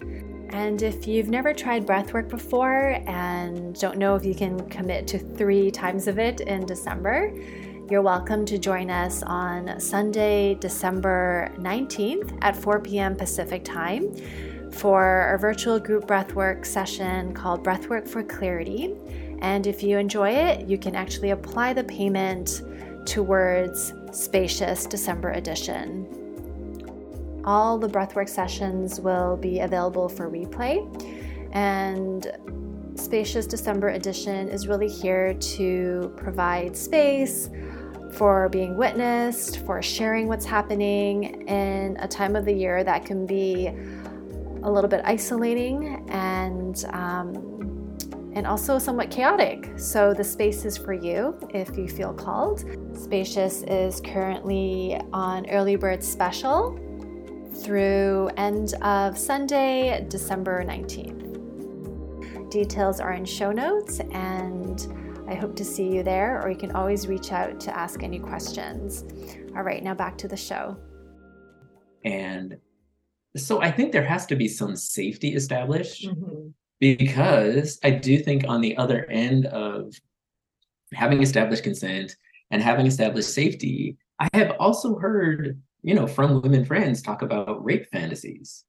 [0.55, 5.19] and if you've never tried breathwork before and don't know if you can commit to
[5.19, 7.33] three times of it in december
[7.91, 14.15] you're welcome to join us on sunday december 19th at 4 p.m pacific time
[14.71, 18.93] for our virtual group breathwork session called Breathwork for Clarity.
[19.39, 22.61] And if you enjoy it, you can actually apply the payment
[23.05, 26.24] towards Spacious December edition.
[27.45, 30.81] All the breathwork sessions will be available for replay,
[31.53, 32.31] and
[32.95, 37.49] Spacious December edition is really here to provide space
[38.13, 43.25] for being witnessed, for sharing what's happening in a time of the year that can
[43.25, 43.67] be
[44.63, 47.51] a little bit isolating and um,
[48.33, 49.69] and also somewhat chaotic.
[49.77, 52.65] So the space is for you if you feel called.
[52.93, 56.77] Spacious is currently on early bird special
[57.65, 61.23] through end of Sunday, December 19th.
[62.51, 64.87] Details are in show notes and
[65.27, 68.19] I hope to see you there, or you can always reach out to ask any
[68.19, 69.03] questions.
[69.55, 70.77] All right, now back to the show.
[72.03, 72.57] And
[73.35, 76.53] so I think there has to be some safety established Mhm.
[76.79, 79.91] because I do think on the other end of
[80.93, 82.15] having established consent
[82.51, 87.63] and having established safety, I have also heard, you know, from women friends talk about
[87.63, 88.63] rape fantasies.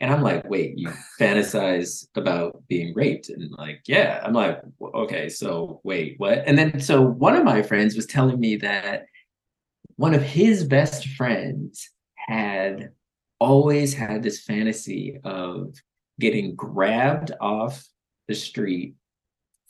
[0.00, 0.88] And I'm like, wait, you
[1.20, 3.28] fantasize about being raped?
[3.28, 4.22] And like, yeah.
[4.24, 6.42] I'm like, okay, so wait, what?
[6.46, 9.04] And then so one of my friends was telling me that
[9.96, 12.90] one of his best friends had
[13.38, 15.74] always had this fantasy of
[16.18, 17.86] getting grabbed off
[18.28, 18.94] the street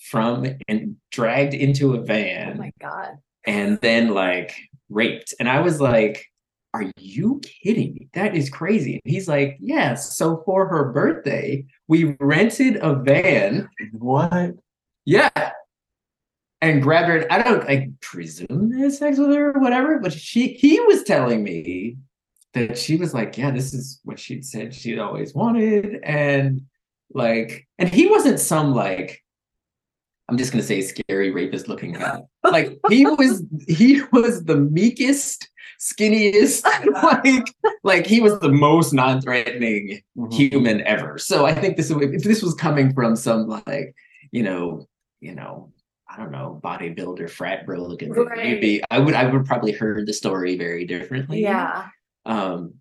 [0.01, 2.53] from and dragged into a van.
[2.55, 3.19] Oh my god.
[3.45, 4.55] and then like
[4.88, 5.35] raped.
[5.41, 6.27] And I was like,
[6.75, 8.09] are you kidding me?
[8.15, 9.01] That is crazy.
[9.05, 10.17] And he's like, yes.
[10.17, 13.69] So for her birthday, we rented a van.
[13.93, 14.53] What?
[15.05, 15.53] Yeah.
[16.61, 17.27] And grabbed her.
[17.31, 21.03] I don't I presume they had sex with her or whatever, but she he was
[21.03, 21.97] telling me
[22.55, 25.99] that she was like, yeah, this is what she'd said she'd always wanted.
[26.05, 26.63] And
[27.13, 29.23] like, and he wasn't some like,
[30.29, 32.21] I'm just gonna say scary rapist looking guy.
[32.45, 35.49] Like he was he was the meekest,
[35.83, 36.62] skinniest,
[37.03, 37.47] like
[37.83, 40.33] like he was the most non-threatening Mhm.
[40.33, 41.18] human ever.
[41.18, 43.95] So I think this if this was coming from some like,
[44.30, 44.87] you know,
[45.20, 45.72] you know,
[46.09, 48.37] I don't know, bodybuilder frat bro looking Right.
[48.37, 51.41] maybe I would I would probably heard the story very differently.
[51.43, 51.89] Yeah.
[52.26, 52.74] Um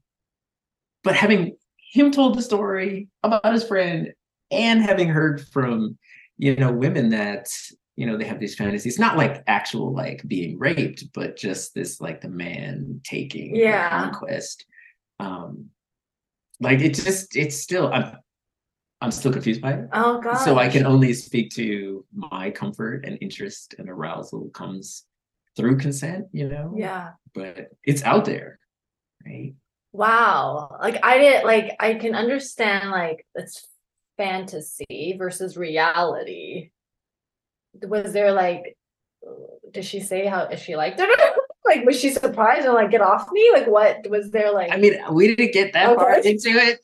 [1.04, 1.56] but having
[1.92, 4.14] him told the story about his friend
[4.52, 5.98] and having heard from,
[6.38, 7.48] you know, women that
[7.96, 12.00] you know they have these fantasies not like actual like being raped but just this
[12.02, 13.90] like the man taking Yeah.
[13.90, 14.66] conquest
[15.20, 15.70] um
[16.60, 18.18] like it just it's still i'm
[19.02, 20.36] i'm still confused by it Oh god.
[20.36, 25.06] so i can only speak to my comfort and interest and arousal comes
[25.58, 26.74] through consent, you know?
[26.78, 27.10] Yeah.
[27.34, 28.58] But it's out there,
[29.26, 29.54] right?
[29.92, 30.78] Wow.
[30.82, 33.68] Like I didn't like I can understand like it's
[34.16, 36.70] fantasy versus reality.
[37.88, 38.78] Was there like
[39.72, 41.10] did she say how if she liked it?
[41.66, 43.50] like was she surprised and like get off me?
[43.54, 46.80] Like what was there like I mean, we didn't get that far into it.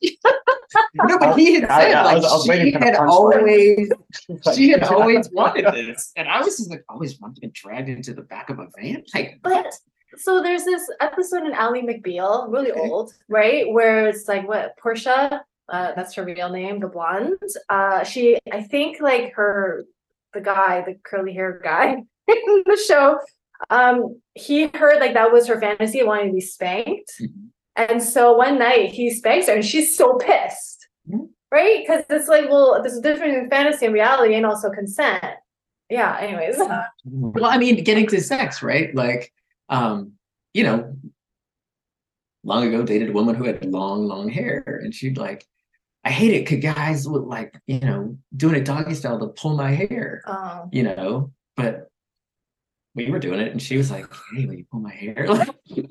[0.95, 3.07] no, but he had I- said I like was- I was she waiting had punchline.
[3.09, 3.91] always
[4.55, 7.89] she had always wanted this, and I was just like always wanted to be dragged
[7.89, 9.03] into the back of a van.
[9.13, 9.73] Like, But
[10.17, 12.79] so there's this episode in Ally McBeal, really Okay.
[12.89, 13.69] old, right?
[13.71, 17.37] Where it's like what Portia, uh, that's her real name, the blonde.
[17.69, 19.85] Uh, she, I think, like her,
[20.33, 21.93] the guy, the curly hair guy
[22.27, 23.19] in the show,
[23.69, 27.49] um, he heard like that was her fantasy, wanting to be spanked, Mhm.
[27.75, 31.29] and so one night he spanks her, and she's so pissed, Mhm.
[31.51, 31.83] right?
[31.85, 35.23] Because it's like, well, there's a difference in fantasy and reality, and also consent.
[35.89, 36.17] Yeah.
[36.19, 36.57] Anyways.
[37.05, 38.93] Well, I mean, getting to sex, right?
[38.93, 39.31] Like,
[39.69, 40.13] um,
[40.53, 40.93] you know,
[42.43, 45.45] long ago dated a woman who had long, long hair, and she'd like,
[46.07, 49.57] I hate it because guys would like, you know, doing it doggy style to pull
[49.57, 51.89] my hair, Um, you know, but
[52.95, 55.27] we were doing it, and she was like, Hey, will you pull my hair?
[55.27, 55.89] Like, you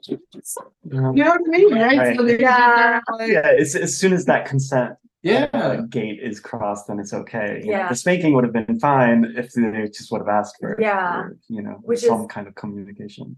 [0.90, 1.74] know what I mean?
[1.74, 1.98] Right?
[1.98, 2.16] Right.
[2.16, 3.00] So Yeah.
[3.10, 5.48] like- Yeah, as, as soon as that consent yeah.
[5.52, 7.60] uh, gate is crossed, then it's okay.
[7.62, 7.88] You know, Yeah.
[7.90, 11.12] the spanking would have been fine if they just would have asked for, Yeah.
[11.24, 13.36] for, you know, Which some is- kind of communication.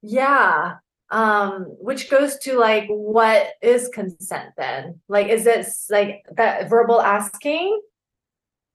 [0.00, 0.76] Yeah.
[1.10, 5.00] Um, which goes to like what is consent then?
[5.08, 7.80] Like is it like that verbal asking?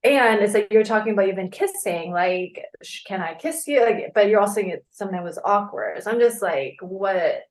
[0.02, 3.82] And it's like you're talking about even kissing, like sh- can I kiss you?
[3.84, 6.02] Like, but you're also saying it something was awkward.
[6.02, 7.42] So I'm just like, what?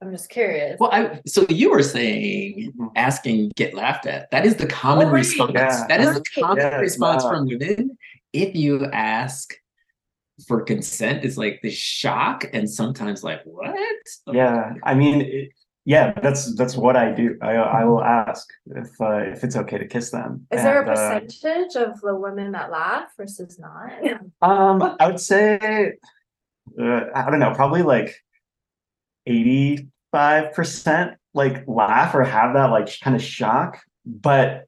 [0.00, 0.76] I'm just curious.
[0.78, 4.30] Well, I so you were saying asking get laughed at.
[4.30, 5.18] That is the common Oh, right.
[5.20, 5.52] response.
[5.54, 5.86] Yeah.
[5.88, 7.30] That is the common Yeah, response wow.
[7.30, 7.96] from women.
[8.32, 9.54] If you ask
[10.46, 13.76] for consent, it's like the shock and sometimes like what?
[14.32, 15.48] Yeah, I mean, it,
[15.84, 17.36] yeah, that's that's what I do.
[17.42, 20.46] I I will ask if uh, if it's okay to kiss them.
[20.50, 23.92] Is there a And, uh, percentage of the women that laugh versus not?
[24.42, 25.92] Um, I would say,
[26.80, 28.14] uh, I don't know, probably like
[29.26, 34.64] eighty-five percent like laugh or have that like kind of shock, but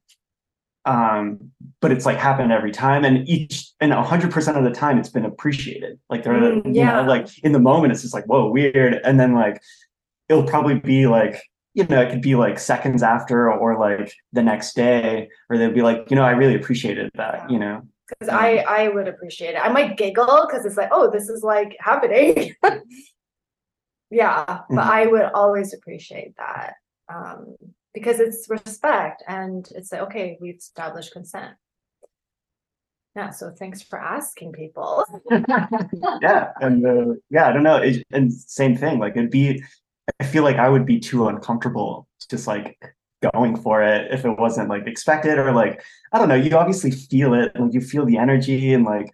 [0.86, 4.98] um, but it's like happened every time, and each and hundred percent of the time
[4.98, 5.98] it's been appreciated.
[6.08, 7.02] Like they're Mm, you yeah.
[7.02, 9.60] know like in the moment it's just like whoa weird, and then like
[10.28, 11.42] it'll probably be like
[11.74, 15.72] you know it could be like seconds after or like the next day, or they'll
[15.72, 17.82] be like you know I really appreciated that you know.
[18.08, 19.58] Because I I would appreciate it.
[19.58, 22.54] I might giggle because it's like, oh, this is like happening.
[24.10, 24.78] yeah, but Mhm.
[24.78, 26.74] I would always appreciate that
[27.12, 27.56] um,
[27.96, 31.54] because it's respect and it's like, okay, we've established consent.
[33.16, 35.02] Yeah, so thanks for asking people.
[36.20, 39.62] yeah and uh, yeah i don't know it, and same thing like it'd be
[40.20, 42.76] i feel like i would be too uncomfortable just like
[43.32, 45.82] going for it if it wasn't like expected or like
[46.12, 49.10] i don't know you obviously feel it like you feel the energy and like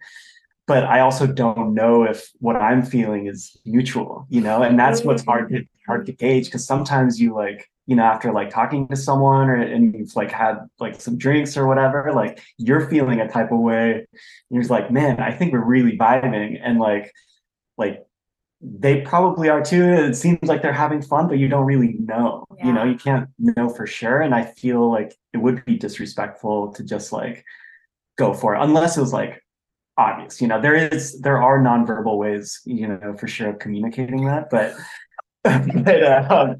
[0.67, 5.03] but i also don't know if what i'm feeling is mutual you know and that's
[5.03, 8.87] what's hard to hard to gauge because sometimes you like you know after like talking
[8.87, 13.19] to someone or and you've like had like some drinks or whatever like you're feeling
[13.19, 13.93] a type of way.
[13.93, 14.07] And
[14.49, 16.59] you're just like man i think we're really vibing.
[16.61, 17.11] And like
[17.77, 18.05] like
[18.65, 19.83] they probably are too.
[19.83, 23.29] It seems like they're having fun but you don't really know you know you can't
[23.37, 24.21] know for sure.
[24.21, 27.43] And i feel like it would be disrespectful to just like
[28.17, 29.43] go for it unless it was like
[29.97, 30.61] obvious you know?
[30.61, 34.73] There is there are nonverbal ways you know for sure of communicating that but
[35.83, 36.55] but uh,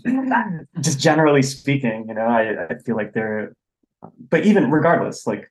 [0.81, 3.53] just generally speaking you know i i feel like they're
[4.29, 5.49] but even regardless like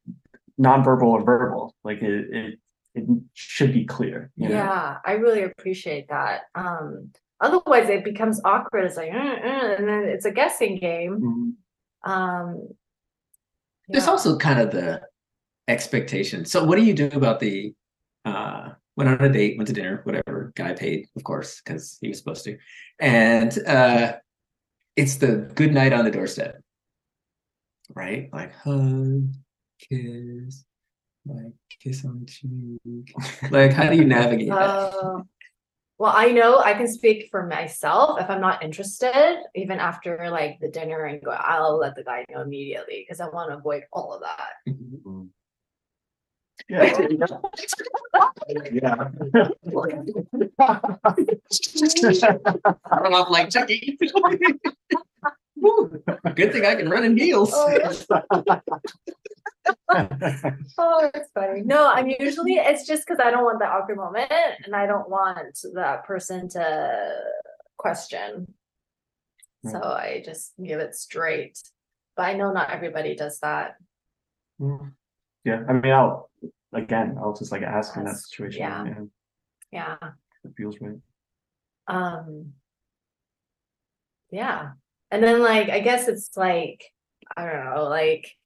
[0.61, 2.59] nonverbal or verbal like it it,
[2.95, 4.55] it should be clear you know?
[4.55, 6.43] Yeah, I really appreciate that.
[6.55, 7.11] Um,
[7.41, 8.85] otherwise, it becomes awkward.
[8.85, 11.57] It's like, "Uh, uh," and then it's a guessing game.
[12.07, 12.11] Mhm.
[12.11, 12.69] Um,
[13.89, 15.01] There's also kind of the
[15.69, 16.45] expectation.
[16.45, 17.73] So what do you do about the
[18.27, 22.09] uh went on a date, went to dinner, whatever, guy paid, of course, because he
[22.09, 22.59] was supposed to.
[23.01, 24.15] And uh
[24.97, 26.61] it's the good night on the doorstep.
[27.95, 28.29] Right?
[28.33, 29.33] Like hug,
[29.81, 30.65] kiss,
[31.27, 33.15] like kiss on the cheek.
[33.51, 34.71] Like how do you navigate that?
[34.71, 35.23] Uh,
[35.99, 38.21] well, I know I can speak for myself.
[38.21, 42.25] If I'm not interested, even after like the dinner and go, I'll let the guy
[42.29, 44.51] know immediately because I want to avoid all of that.
[44.69, 45.29] Mhm.
[46.69, 46.85] Yeah.
[48.73, 49.09] yeah.
[50.59, 50.81] I
[52.99, 53.99] don't know, like Chucky.
[55.57, 56.03] Woo,
[56.35, 57.53] Good thing I can run in heels.
[57.55, 58.61] Oh,
[60.79, 61.61] Oh, it's funny.
[61.63, 64.33] No, I'm usually, it's just because I don't want that awkward moment
[64.65, 67.15] and I don't want that person to
[67.77, 68.53] question.
[69.71, 71.59] So I just give it straight.
[72.17, 73.77] But I know not everybody does that.
[74.61, 74.93] Mm.
[75.45, 76.31] Yeah, I mean, I'll,
[76.73, 78.61] again, I'll just like ask in that situation.
[78.61, 78.95] yeah.
[79.71, 79.97] Yeah.
[80.45, 80.99] It feels right.
[81.87, 82.53] Um.
[84.31, 84.73] Yeah,
[85.11, 86.85] and then like, I guess it's like,
[87.37, 88.37] I don't know, like.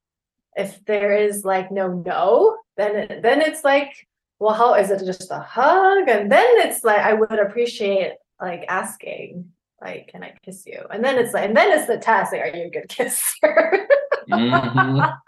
[0.58, 3.92] If there is like no no, then it, then it's like,
[4.38, 6.08] well, how is it just a hug?
[6.08, 9.52] And then it's like, I would appreciate like asking,
[9.82, 10.82] like, can I kiss you?
[10.90, 13.86] And then it's like, and then it's the test, like, are you a good kisser?
[14.28, 15.18] Mhm.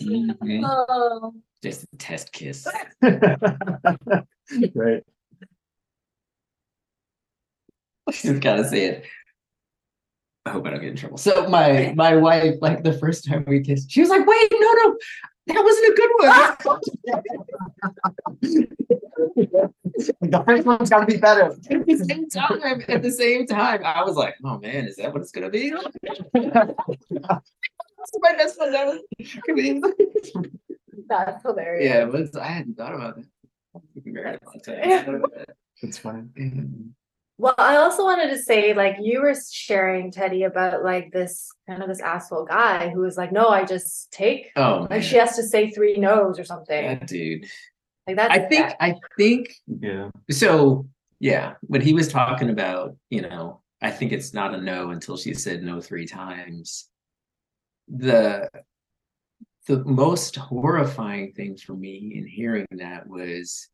[0.00, 0.64] Mhm.
[0.88, 1.34] Oh.
[1.62, 2.66] Just a test kiss.
[4.74, 5.04] Right.
[8.10, 9.04] Just gotta say it.
[10.44, 11.18] I hope I don't get in trouble.
[11.18, 14.72] So my my wife, like the first time we kissed, she was like, "Wait, no,
[14.72, 14.96] no,
[15.46, 16.56] that wasn't a good one."
[20.22, 21.54] The first one's gotta be better.
[21.70, 25.12] at the same time, at the same time, I was like, "Oh man, is that
[25.12, 25.72] what it's gonna be?"
[28.00, 28.74] That's my best friend.
[28.74, 29.00] That was
[31.08, 31.84] That's hilarious.
[31.84, 33.24] yeah, but I hadn't thought about that.
[34.04, 35.22] Very long time.
[35.82, 36.26] It's funny.
[37.38, 41.82] Well, I also wanted to say, like, you were sharing, Teddy, about like this kind
[41.82, 45.02] of this asshole guy who was like, no, I just take, Oh, like, man.
[45.02, 46.84] she has to say three no's or something.
[46.86, 47.46] that dude.
[48.06, 48.74] Like, that's, I think.
[48.80, 50.10] I think Yeah.
[50.30, 50.86] So
[51.18, 55.16] yeah, when he was talking about, you know, I think it's not a no until
[55.16, 56.89] she said no three times.
[57.94, 58.48] The
[59.66, 63.68] the most horrifying thing for me in hearing that was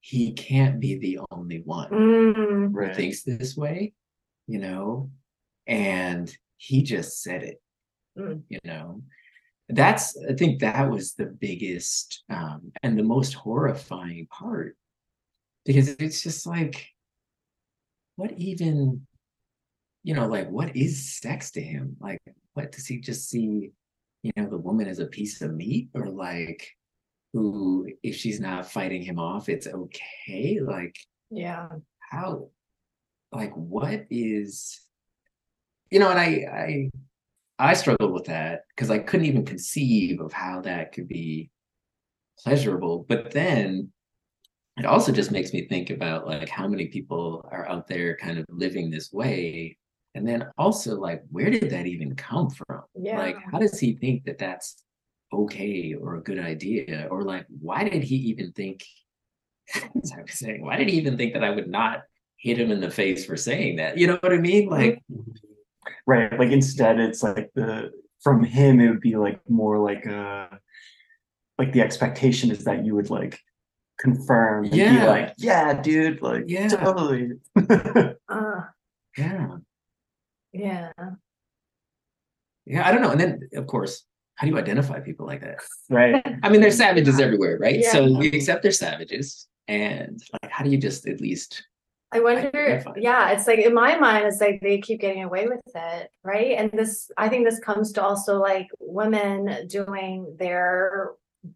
[0.00, 3.92] he can't be the only one Mm, who thinks this way,
[4.46, 5.10] you know,
[5.66, 7.62] and he just said it,
[8.18, 8.42] Mm.
[8.48, 9.02] you know.
[9.68, 14.76] That's I think that was the biggest um and the most horrifying part
[15.64, 16.88] because it's just like
[18.16, 19.06] what even
[20.02, 22.20] you know like what is sex to him like
[22.54, 23.72] what does he just see
[24.22, 26.68] you know the woman as a piece of meat or like
[27.32, 30.96] who if she's not fighting him off it's okay like
[31.30, 31.68] yeah.
[31.98, 32.48] how
[33.32, 34.80] like what is
[35.90, 36.90] you know and i
[37.58, 41.50] i i struggled with that because i couldn't even conceive of how that could be
[42.38, 43.90] pleasurable but then
[44.78, 48.38] it also just makes me think about like how many people are out there kind
[48.38, 49.76] of living this way
[50.14, 53.18] and then also like where did that even come from Yeah.
[53.18, 54.82] like how does he think that that's
[55.32, 58.84] okay or a good idea or like why did he even think
[60.02, 62.02] as I was saying, why did he even think that I would not
[62.36, 63.96] hit him in the face for saying that?
[63.96, 64.68] You know what I mean?
[64.68, 65.00] Like,
[66.06, 66.36] Right.
[66.38, 67.90] Like instead it's like the
[68.22, 70.48] from him it would be like more like uh
[71.58, 73.38] like the expectation is that you would like
[73.98, 75.06] confirm and be Yeah.
[75.06, 76.68] like, yeah, dude, like Yeah.
[76.68, 77.30] totally.
[78.28, 78.62] Uh,
[79.16, 79.48] yeah,
[80.52, 80.92] yeah.
[82.66, 83.10] yeah, I don't know.
[83.10, 84.04] And then, of course,
[84.36, 85.58] how do you identify people like that?
[85.90, 86.22] right.
[86.42, 87.80] I mean, there's savages everywhere, right?
[87.80, 87.92] Yeah.
[87.92, 91.64] So we accept they're savages, and like, how do you just at least?
[92.14, 92.92] I wonder, Identify.
[92.98, 96.58] yeah, it's like in my mind, it's like they keep getting away with it, right?
[96.58, 101.12] And this, I think this comes to also like women doing their,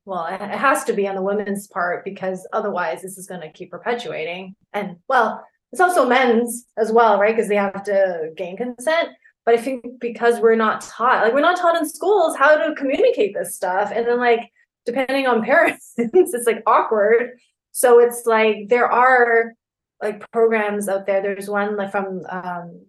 [0.06, 3.42] well, it it has to be on the women's part because otherwise this is going
[3.42, 4.56] to keep perpetuating.
[4.72, 7.34] And well, it's also men's as well, right?
[7.34, 9.10] Because they have to gain consent.
[9.44, 12.74] But I think because we're not taught, like we're not taught in schools how to
[12.74, 13.92] communicate this stuff.
[13.94, 14.50] And then like
[14.84, 17.38] depending on parents, it's like awkward.
[17.72, 19.54] So it's like there are
[20.02, 21.22] like programs out there.
[21.22, 22.86] There's one like from um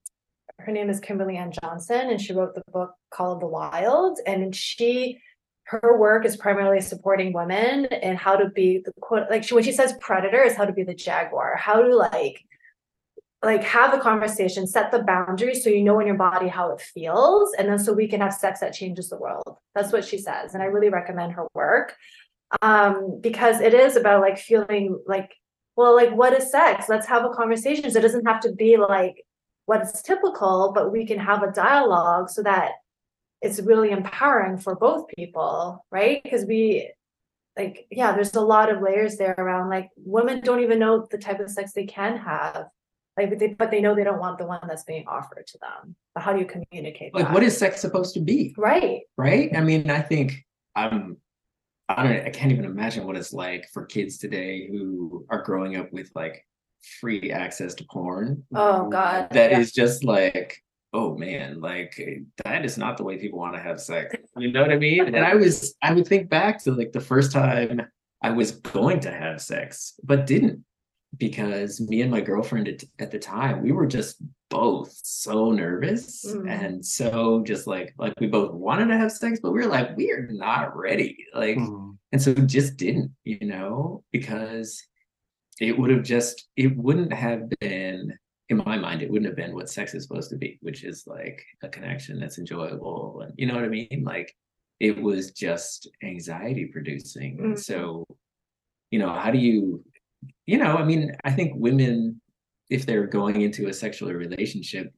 [0.60, 4.56] her name is Kimberly Ann Johnson and she wrote the book called The Wild and
[4.56, 5.20] she
[5.64, 9.64] her work is primarily supporting women and how to be the quote like she when
[9.64, 12.44] she says predator is how to be the jaguar how to like
[13.44, 16.82] like have the conversation set the boundaries so you know in your body how it
[16.82, 19.58] feels and then so we can have sex that changes the world.
[19.76, 21.96] That's what she says and i really recommend her work
[22.62, 25.34] um because it is about like feeling like
[25.76, 26.90] well like what is sex?
[26.90, 27.90] Let's have a conversation.
[27.92, 29.24] So it doesn't have to be like
[29.66, 32.72] what's typical but we can have a dialogue so that
[33.42, 36.24] it's really empowering for both people right?
[36.24, 36.92] Because we
[37.56, 41.18] like yeah there's a lot of layers there around like women don't even know the
[41.18, 42.68] type of sex they can have
[43.18, 45.58] like but they, but they know they don't want the one that's being offered to
[45.60, 47.34] them but how do you communicate Like, that?
[47.34, 48.54] what is sex supposed to be?
[48.58, 49.50] right Right?
[49.56, 50.46] I mean, I think
[50.76, 51.18] I'm.
[51.90, 52.28] I don't.
[52.28, 56.12] I can't even imagine what it's like for kids today who are growing up with
[56.16, 56.46] like
[57.00, 58.44] free access to porn.
[58.54, 59.60] oh god That yeah.
[59.60, 60.62] is just like
[60.94, 61.94] oh man, like
[62.46, 64.16] that is not the way people want to have sex.
[64.38, 65.06] You know what I mean?
[65.06, 67.82] And I was, I would think back to like the first time
[68.22, 70.64] I was going to have sex, but didn't
[71.18, 76.26] because me and my girlfriend at, at the time we were just both so nervous
[76.26, 76.50] Mm.
[76.50, 79.96] and so just like like we both wanted to have sex but we were like
[79.98, 81.98] we are not ready like Mhm.
[82.12, 84.82] and so just didn't you know because
[85.60, 88.14] it would have just it wouldn't have been
[88.50, 91.04] in my mind it wouldn't have been what sex is supposed to be which is
[91.08, 94.34] like a connection that's enjoyable and you know what i mean like
[94.80, 97.60] it was just anxiety producing Mhm.
[97.60, 98.06] so
[98.92, 99.84] you know how do you
[100.46, 102.20] you know i mean i think women
[102.70, 104.94] if they're going into a sexual relationship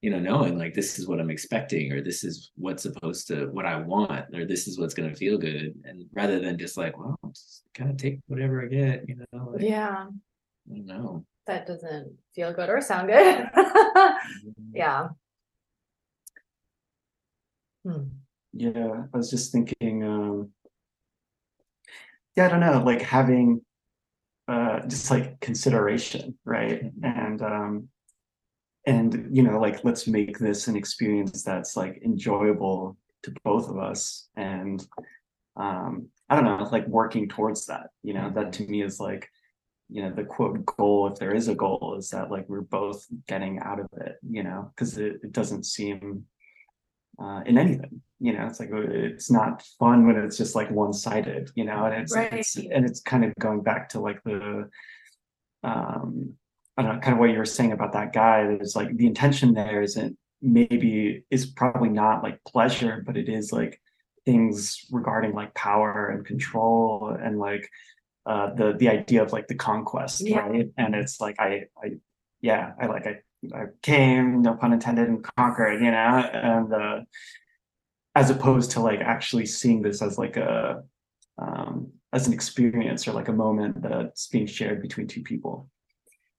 [0.00, 3.46] you know knowing like this is what i'm expecting or this is what's supposed to
[3.46, 6.76] what i want or this is what's going to feel good and rather than just
[6.76, 10.86] like well just kind of take whatever i get you know like, Yeah, i don't
[10.86, 13.50] know that doesn't feel good or sound good.
[14.74, 15.08] Yeah.
[17.84, 18.04] Hmm.
[18.52, 20.50] Yeah, I was just thinking, um,
[22.36, 23.62] yeah, I don't know, like having
[24.48, 26.82] uh just like consideration, right?
[27.02, 27.88] And um
[28.86, 33.78] and you know, like let's make this an experience that's like enjoyable to both of
[33.78, 34.84] us and
[35.56, 39.28] um I don't know, like working towards that, you know, that to me is like
[39.88, 43.04] you know the quote goal if there is a goal is that like we're both
[43.28, 46.24] getting out of it you know because it, it doesn't seem
[47.20, 48.00] uh, in anything.
[48.22, 51.50] You know, it's like uh, it's not fun when it's just like one-sided.
[51.56, 54.68] You know, and it's, it's and it's kind of going back to like the
[55.64, 56.34] um
[56.76, 58.44] I don't know, kind of what you were saying about that guy.
[58.46, 63.52] There's like the intention there isn't maybe is probably not like pleasure, but it is
[63.52, 63.80] like
[64.24, 67.68] things regarding like power and control and like
[68.26, 70.46] uh the the idea of like the conquest, Yeah.
[70.46, 70.68] right?
[70.78, 71.86] And it's like I I
[72.40, 73.14] yeah, I like I
[73.54, 76.14] I came, no pun intended, and conquered, you know,
[76.50, 77.00] and uh,
[78.14, 80.82] as opposed to like actually seeing this as like a
[81.38, 85.68] um, as an experience or like a moment that's being shared between two people.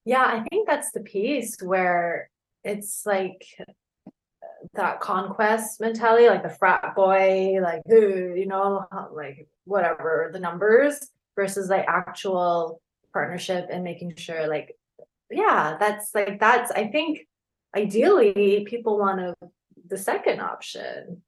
[0.04, 2.30] Yeah, I think that's the piece where
[2.62, 3.44] it's like
[4.74, 11.08] that conquest mentality, like the frat boy, like "Ooh," you know, like whatever the numbers
[11.36, 12.80] versus like actual
[13.12, 14.76] partnership and making sure like
[15.30, 17.26] yeah, that's like that's I think
[17.76, 19.34] ideally people want to
[19.88, 21.22] the second option.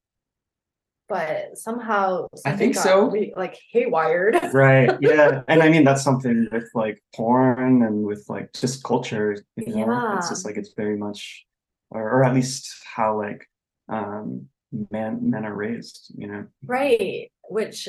[1.09, 3.11] But somehow I think got so.
[3.11, 4.53] re- like haywired.
[4.53, 4.91] Right.
[5.01, 5.43] Yeah.
[5.49, 10.17] and I mean that's something with like porn and with like just culture, you know,
[10.17, 11.47] it's just like it's very much
[11.91, 13.49] or, or at least how like
[13.89, 14.49] um
[14.91, 16.47] men men are raised, you know.
[16.65, 17.89] Right, which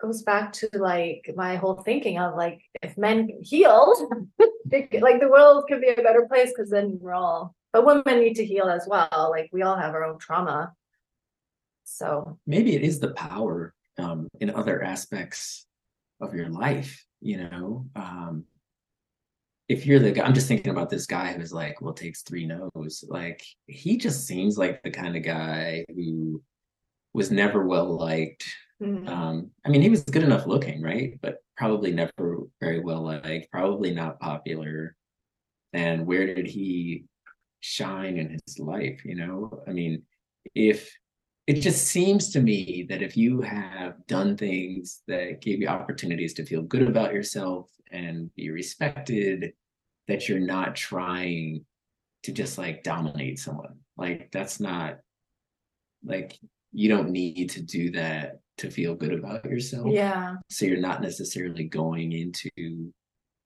[0.00, 3.96] goes back to like my whole thinking of like if men healed,
[4.70, 4.90] like
[5.20, 8.44] the world could be a better place because then we're all, but women need to
[8.44, 9.28] heal as well.
[9.30, 10.72] Like we all have our own trauma.
[11.88, 15.66] So maybe it is the power um, in other aspects
[16.20, 18.44] of your life you know um,
[19.68, 22.46] if you're the guy i'm just thinking about this guy who's like well takes three
[22.46, 23.04] no's.
[23.08, 26.42] Like he just seems like the kind of guy who
[27.14, 28.44] was never well liked.
[28.82, 31.18] Mm, um, i mean he was good enough looking right?
[31.20, 34.94] But probably never very well liked probably not popular.
[35.72, 37.04] And where did he
[37.60, 39.62] shine in his life you know?
[39.66, 40.02] I mean
[40.54, 40.92] if
[41.48, 46.34] it just seems to me that if you have done things that gave you opportunities
[46.34, 49.54] to feel good about yourself and be respected
[50.08, 51.64] that you're not trying
[52.22, 53.78] to just like dominate someone.
[53.96, 54.98] Like that's not
[56.04, 56.38] like
[56.72, 59.86] you don't need to do that to feel good about yourself.
[59.88, 62.50] Yeah, so you're not necessarily going into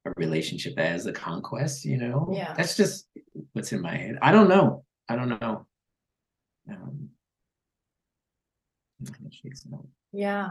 [0.04, 2.28] a relationship as a conquest you know?
[2.32, 2.52] Yeah.
[2.56, 3.06] that's just
[3.52, 4.18] what's in my head.
[4.20, 4.84] I don't know.
[5.08, 5.68] I don't know
[6.68, 7.10] um, shakes it
[8.82, 8.91] out.
[10.12, 10.50] Yeah.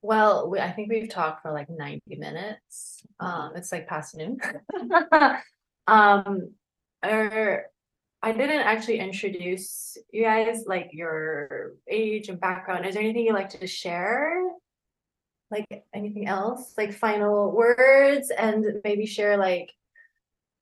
[0.00, 3.02] Well, we, I think we've talked for like ninety minutes.
[3.18, 4.38] Um, it's like past noon.
[5.88, 6.52] Um,
[7.04, 7.64] er,
[8.22, 12.84] I didn't actually introduce you guys, like your age and background.
[12.84, 14.42] Is there anything you'd like to share?
[15.50, 19.72] Like anything else, like final words and maybe share like.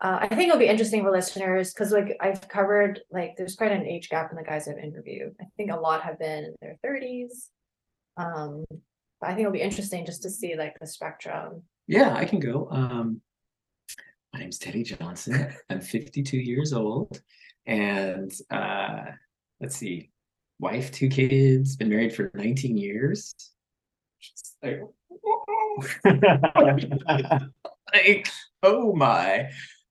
[0.01, 3.73] Uh, I think it'll be interesting for listeners because like I've covered like there's quite
[3.73, 5.35] an age gap in the guys I've interviewed.
[5.41, 7.49] I think a lot have been in their thirties.
[8.19, 8.65] Um,
[9.21, 11.63] but I think it'll be interesting just to see like the spectrum.
[11.87, 13.21] yeah i can go um
[14.33, 17.21] my name's teddy johnson i'm 52 years old
[17.67, 19.05] and uh
[19.61, 20.11] let's see
[20.59, 23.35] wife two kids been married for 19 years
[24.63, 24.81] like,
[27.95, 28.29] like
[28.63, 29.49] oh my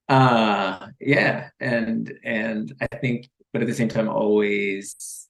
[0.09, 5.27] uh yeah and and i think but at the same time always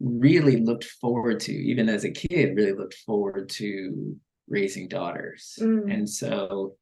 [0.00, 4.16] really looked forward to even as a kid really looked forward to
[4.48, 5.92] raising daughters Mm.
[5.94, 6.74] and so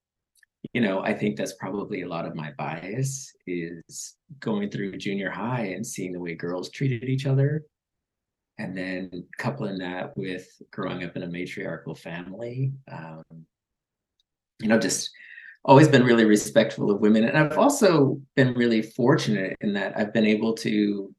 [0.72, 5.30] you know i think that's probably a lot of my bias is going through junior
[5.30, 7.64] high and seeing the way girls treated each other
[8.58, 13.22] and then coupling that with growing up in a matriarchal family um,
[14.60, 15.10] you know just
[15.68, 17.24] always been really respectful of women.
[17.24, 21.14] And i've also been really fortunate in that i've been able to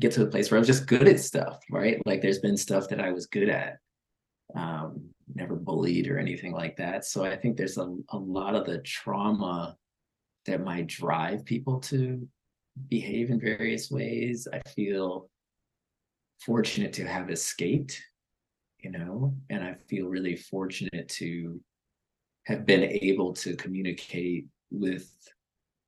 [0.00, 2.04] get to a place where i was just good at stuff right?
[2.04, 3.78] Like there's been stuff that i was good at
[4.54, 7.04] um, never bullied or anything like that.
[7.04, 9.76] So i think there's a, a lot of the trauma
[10.46, 12.28] that might drive people to
[12.90, 14.46] behave in various ways.
[14.52, 15.30] I feel
[16.44, 18.02] fortunate to have escaped
[18.80, 21.58] you know and i feel really fortunate to
[22.46, 25.10] have been able to communicate with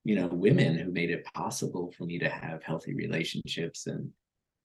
[0.04, 4.08] you know women who made it possible for me to have healthy relationships and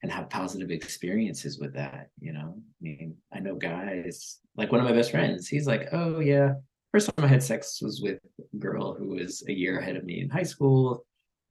[0.04, 2.56] and have positive experiences with that you know?
[2.58, 6.54] I mean i know guys like one of my best friends he's like oh yeah
[6.92, 10.04] first time i had sex was with a girl who was a year ahead of
[10.04, 11.06] me in high school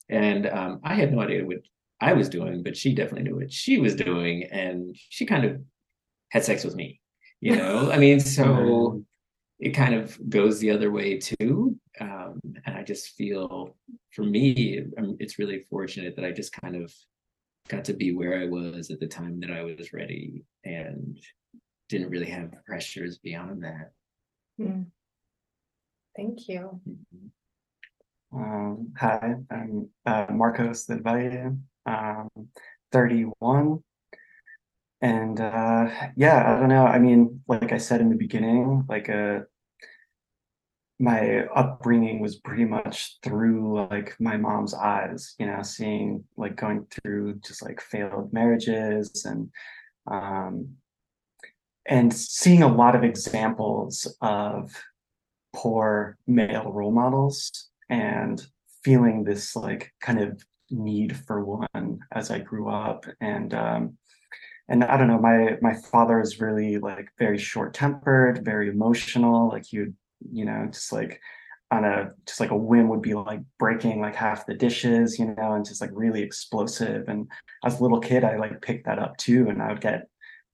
[0.09, 1.59] and um, i had no idea what
[2.01, 5.61] i was doing but she definitely knew what she was doing and she kind of
[6.31, 7.01] had sex with me
[7.41, 7.91] you know?
[7.91, 9.03] I mean so
[9.61, 13.77] it kind of goes the other way too um, and i just feel
[14.15, 16.93] for me um, it's really fortunate that i just kind of
[17.69, 21.19] got to be where i was at the time that i was ready and
[21.89, 23.93] didn't really have pressures beyond that
[24.61, 24.87] Mm.
[26.17, 26.81] Thank you.
[26.87, 27.31] Mhm.
[28.33, 31.57] Um, hi, I'm uh, Marcos Del Valle,
[31.87, 32.29] um,
[32.93, 33.83] 31.
[35.03, 36.85] And uh, yeah, I don't know.
[36.87, 39.41] I mean, like I said in the beginning, like uh,
[40.99, 46.87] my upbringing was pretty much through like my mom's eyes, you know, seeing like going
[46.91, 49.51] through just like failed marriages and
[50.11, 50.77] um,
[51.87, 54.71] and seeing a lot of examples of
[55.55, 58.47] poor male role models and
[58.85, 63.99] feeling this like kind of need for one as I grew up and um
[64.71, 69.49] and I don't know my my father is really like very short tempered very emotional
[69.49, 69.95] like he would
[70.33, 71.21] you know just like
[71.71, 75.27] on a just like a whim would be like breaking like half the dishes you
[75.27, 77.29] know and just like really explosive and
[77.65, 80.09] as a little kid I like picked that up too and I would get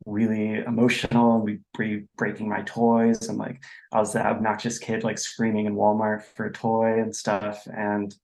[0.04, 3.62] really emotional and be breaking my toys and like
[3.92, 7.66] I was that obnoxious kid like screaming in Walmart for a toy and stuff.
[7.66, 8.14] And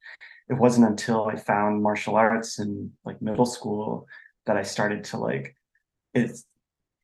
[0.48, 4.06] it wasn't until I found martial arts in like middle school
[4.46, 5.56] that I started to like
[6.14, 6.44] it's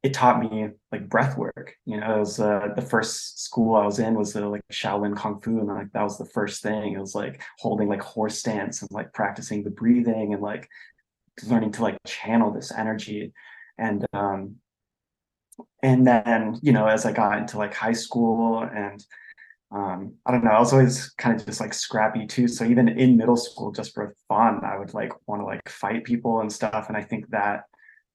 [0.03, 1.75] it taught me like breath work.
[1.85, 5.17] You know, it was uh, the first school I was in was uh, like Shaolin
[5.17, 6.95] Kung Fu, and like that was the first thing.
[6.95, 10.69] It was like holding like horse stance and like practicing the breathing and like
[11.47, 13.33] learning to like channel this energy.
[13.77, 14.57] And um,
[15.83, 19.05] and then you know as i got into like high school and
[19.71, 22.89] um i don't know i was always kind of just like scrappy too so even
[22.89, 26.53] in middle school just for fun i would like want to like fight people and
[26.53, 27.65] stuff and i think that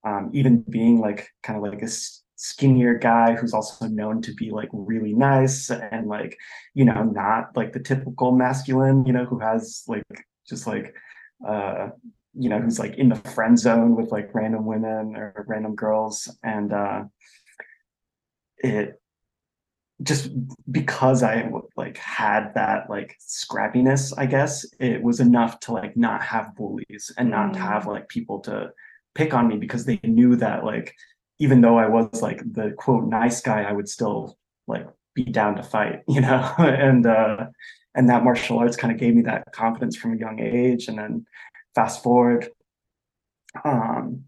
[0.04, 1.90] um even being like kind of like a
[2.36, 6.38] skinnier guy who's also known to be like really nice and like
[6.74, 10.04] you know not like the typical masculine you know who has like
[10.48, 10.94] just like
[11.48, 11.88] uh
[12.34, 16.36] you know who's like in the friend zone with like random women or random girls
[16.44, 17.04] and uh
[18.58, 19.00] it
[20.02, 20.32] just
[20.72, 26.22] because I like had that like scrappiness, I guess it was enough to like not
[26.24, 27.58] have bullies and not Mm.
[27.58, 28.72] have like people to
[29.16, 30.96] pick on me because they knew that like
[31.40, 34.38] even though I was like the quote nice guy, I would still
[34.68, 37.48] like be down to fight, you know, and uh
[37.96, 40.88] and that martial arts kind of gave me that confidence from a young age.
[40.88, 41.26] And then
[41.76, 42.50] fast forward,
[43.64, 44.24] um,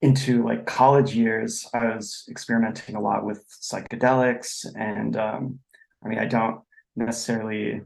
[0.00, 5.60] into like college years, I was experimenting a lot with psychedelics, and um,
[6.04, 6.60] I mean, I don't
[6.94, 7.80] necessarily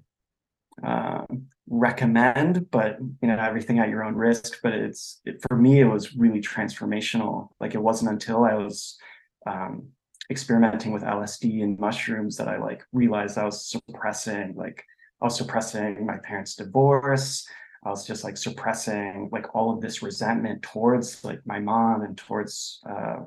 [0.82, 4.58] um, recommend, but you know, everything at your own risk.
[4.62, 7.48] But it's it, for me, it was really transformational.
[7.60, 8.98] Like it wasn't until I was
[9.46, 9.88] um,
[10.30, 14.84] experimenting with LSD and mushrooms that I like realized I was suppressing, like
[15.20, 17.46] I was suppressing my parents' divorce.
[17.84, 22.16] I was just like suppressing like all of this resentment towards like my mom and
[22.16, 23.20] towards uh,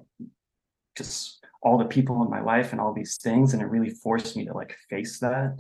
[0.98, 3.54] just all the people in my life and all these things.
[3.54, 5.58] And it really forced me to like face that.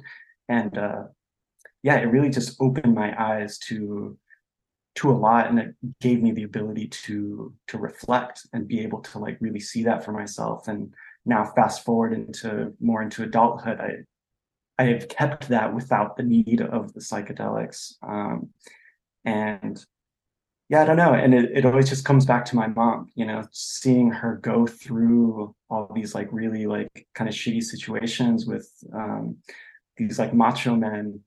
[0.49, 1.03] And uh,
[1.84, 4.17] yeah, it really just opened my eyes to
[4.95, 8.99] to a lot and it gave me the ability to to reflect and be able
[8.99, 10.93] to like really see that for myself and
[11.25, 13.91] now fast forward into more into adulthood i
[14.77, 18.49] i have kept that without the need of the psychedelics um
[19.23, 19.86] and
[20.71, 21.13] yeah, I don't know.
[21.13, 24.65] And it, it always just comes back to my mom, you know, seeing her go
[24.65, 29.36] through all these like really like kind of shitty situations with um,
[29.97, 31.19] these like macho men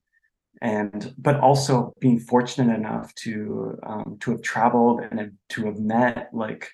[0.65, 6.31] and but also being fortunate enough to um, to have traveled and to have met
[6.33, 6.71] like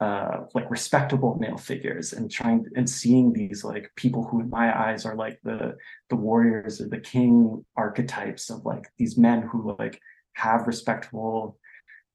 [0.00, 4.66] uh, like respectable male figures and trying and seeing these like people who in my
[4.86, 5.76] eyes are like the
[6.08, 10.00] the warriors or the king archetypes of like these men who like
[10.32, 11.58] have respectable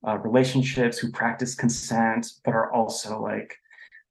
[0.07, 3.55] uh, relationships who practice consent but are also like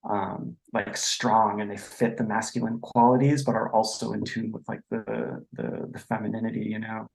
[0.09, 4.63] um like strong and they fit the masculine qualities but are also in tune with
[4.69, 7.09] like the the, the femininity you know?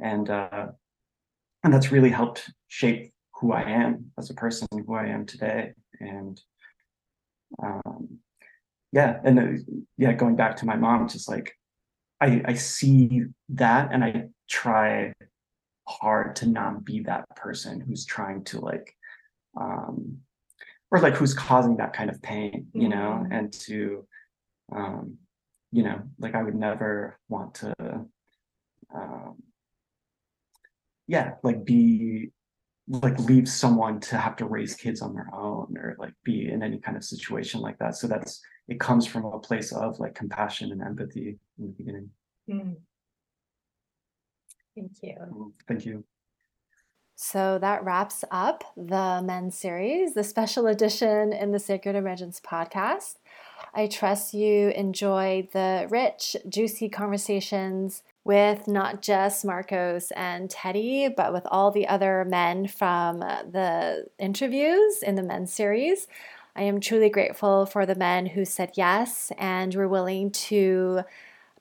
[0.00, 0.68] And uh
[1.64, 5.72] and that's really helped shape who i am as a person who i am today.
[6.00, 6.40] And
[7.62, 8.18] um
[8.92, 11.54] yeah and yeah going back to my mom just like
[12.20, 15.12] i i see that and i try
[15.88, 18.94] hard to not be that person who's trying to like
[19.60, 20.18] um
[20.90, 23.28] or like who's causing that kind of pain you know Mhm.
[23.36, 24.06] and to
[24.72, 25.18] um
[25.72, 27.74] you know like i would never want to
[28.94, 29.42] um
[31.06, 32.30] yeah like be
[32.88, 36.62] like leave someone to have to raise kids on their own or like be in
[36.62, 40.14] any kind of situation like that so that's it comes from a place of like
[40.14, 42.10] compassion and empathy in the beginning
[42.48, 42.76] Mm.
[44.74, 45.52] Thank you.
[45.66, 46.02] thank you
[47.20, 53.16] So that wraps up the men's series, the special edition in the Sacred Emergence podcast.
[53.74, 61.32] I trust you enjoyed the rich, juicy conversations with not just Marcos and Teddy, but
[61.32, 66.06] with all the other men from the interviews in the men's series.
[66.54, 71.02] I am truly grateful for the men who said yes and were willing to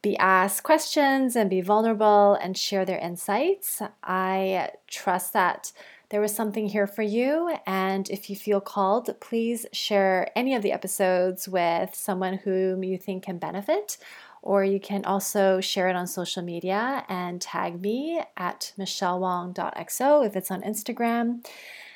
[0.07, 3.81] be asked questions and be vulnerable and share their insights.
[4.03, 5.73] I trust that
[6.09, 7.57] there was something here for you.
[7.65, 12.97] And if you feel called, please share any of the episodes with someone whom you
[12.97, 13.97] think can benefit.
[14.41, 20.37] Or you can also share it on social media and tag me at michellewong.xo if
[20.37, 21.45] it's on Instagram.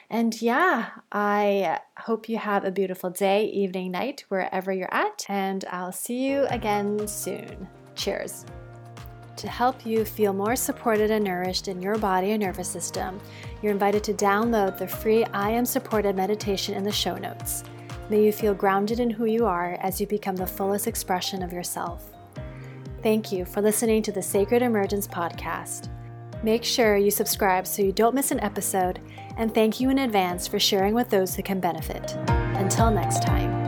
[0.10, 5.26] And yeah, I hope you have a beautiful day, evening, night, wherever you're at.
[5.30, 7.70] And I'll see you again soon.
[7.96, 8.46] Cheers.
[9.38, 13.20] To help you feel more supported and nourished in your body and nervous system,
[13.62, 17.64] you're invited to download the free I Am Supported meditation in the show notes.
[18.10, 21.54] May you feel grounded in who you are as you become the fullest expression of
[21.54, 22.12] yourself.
[23.02, 25.90] Thank you for listening to the Sacred Emergence podcast.
[26.44, 29.00] Make sure you subscribe so you don't miss an episode,
[29.38, 32.16] and thank you in advance for sharing with those who can benefit.
[32.28, 33.61] Until next time.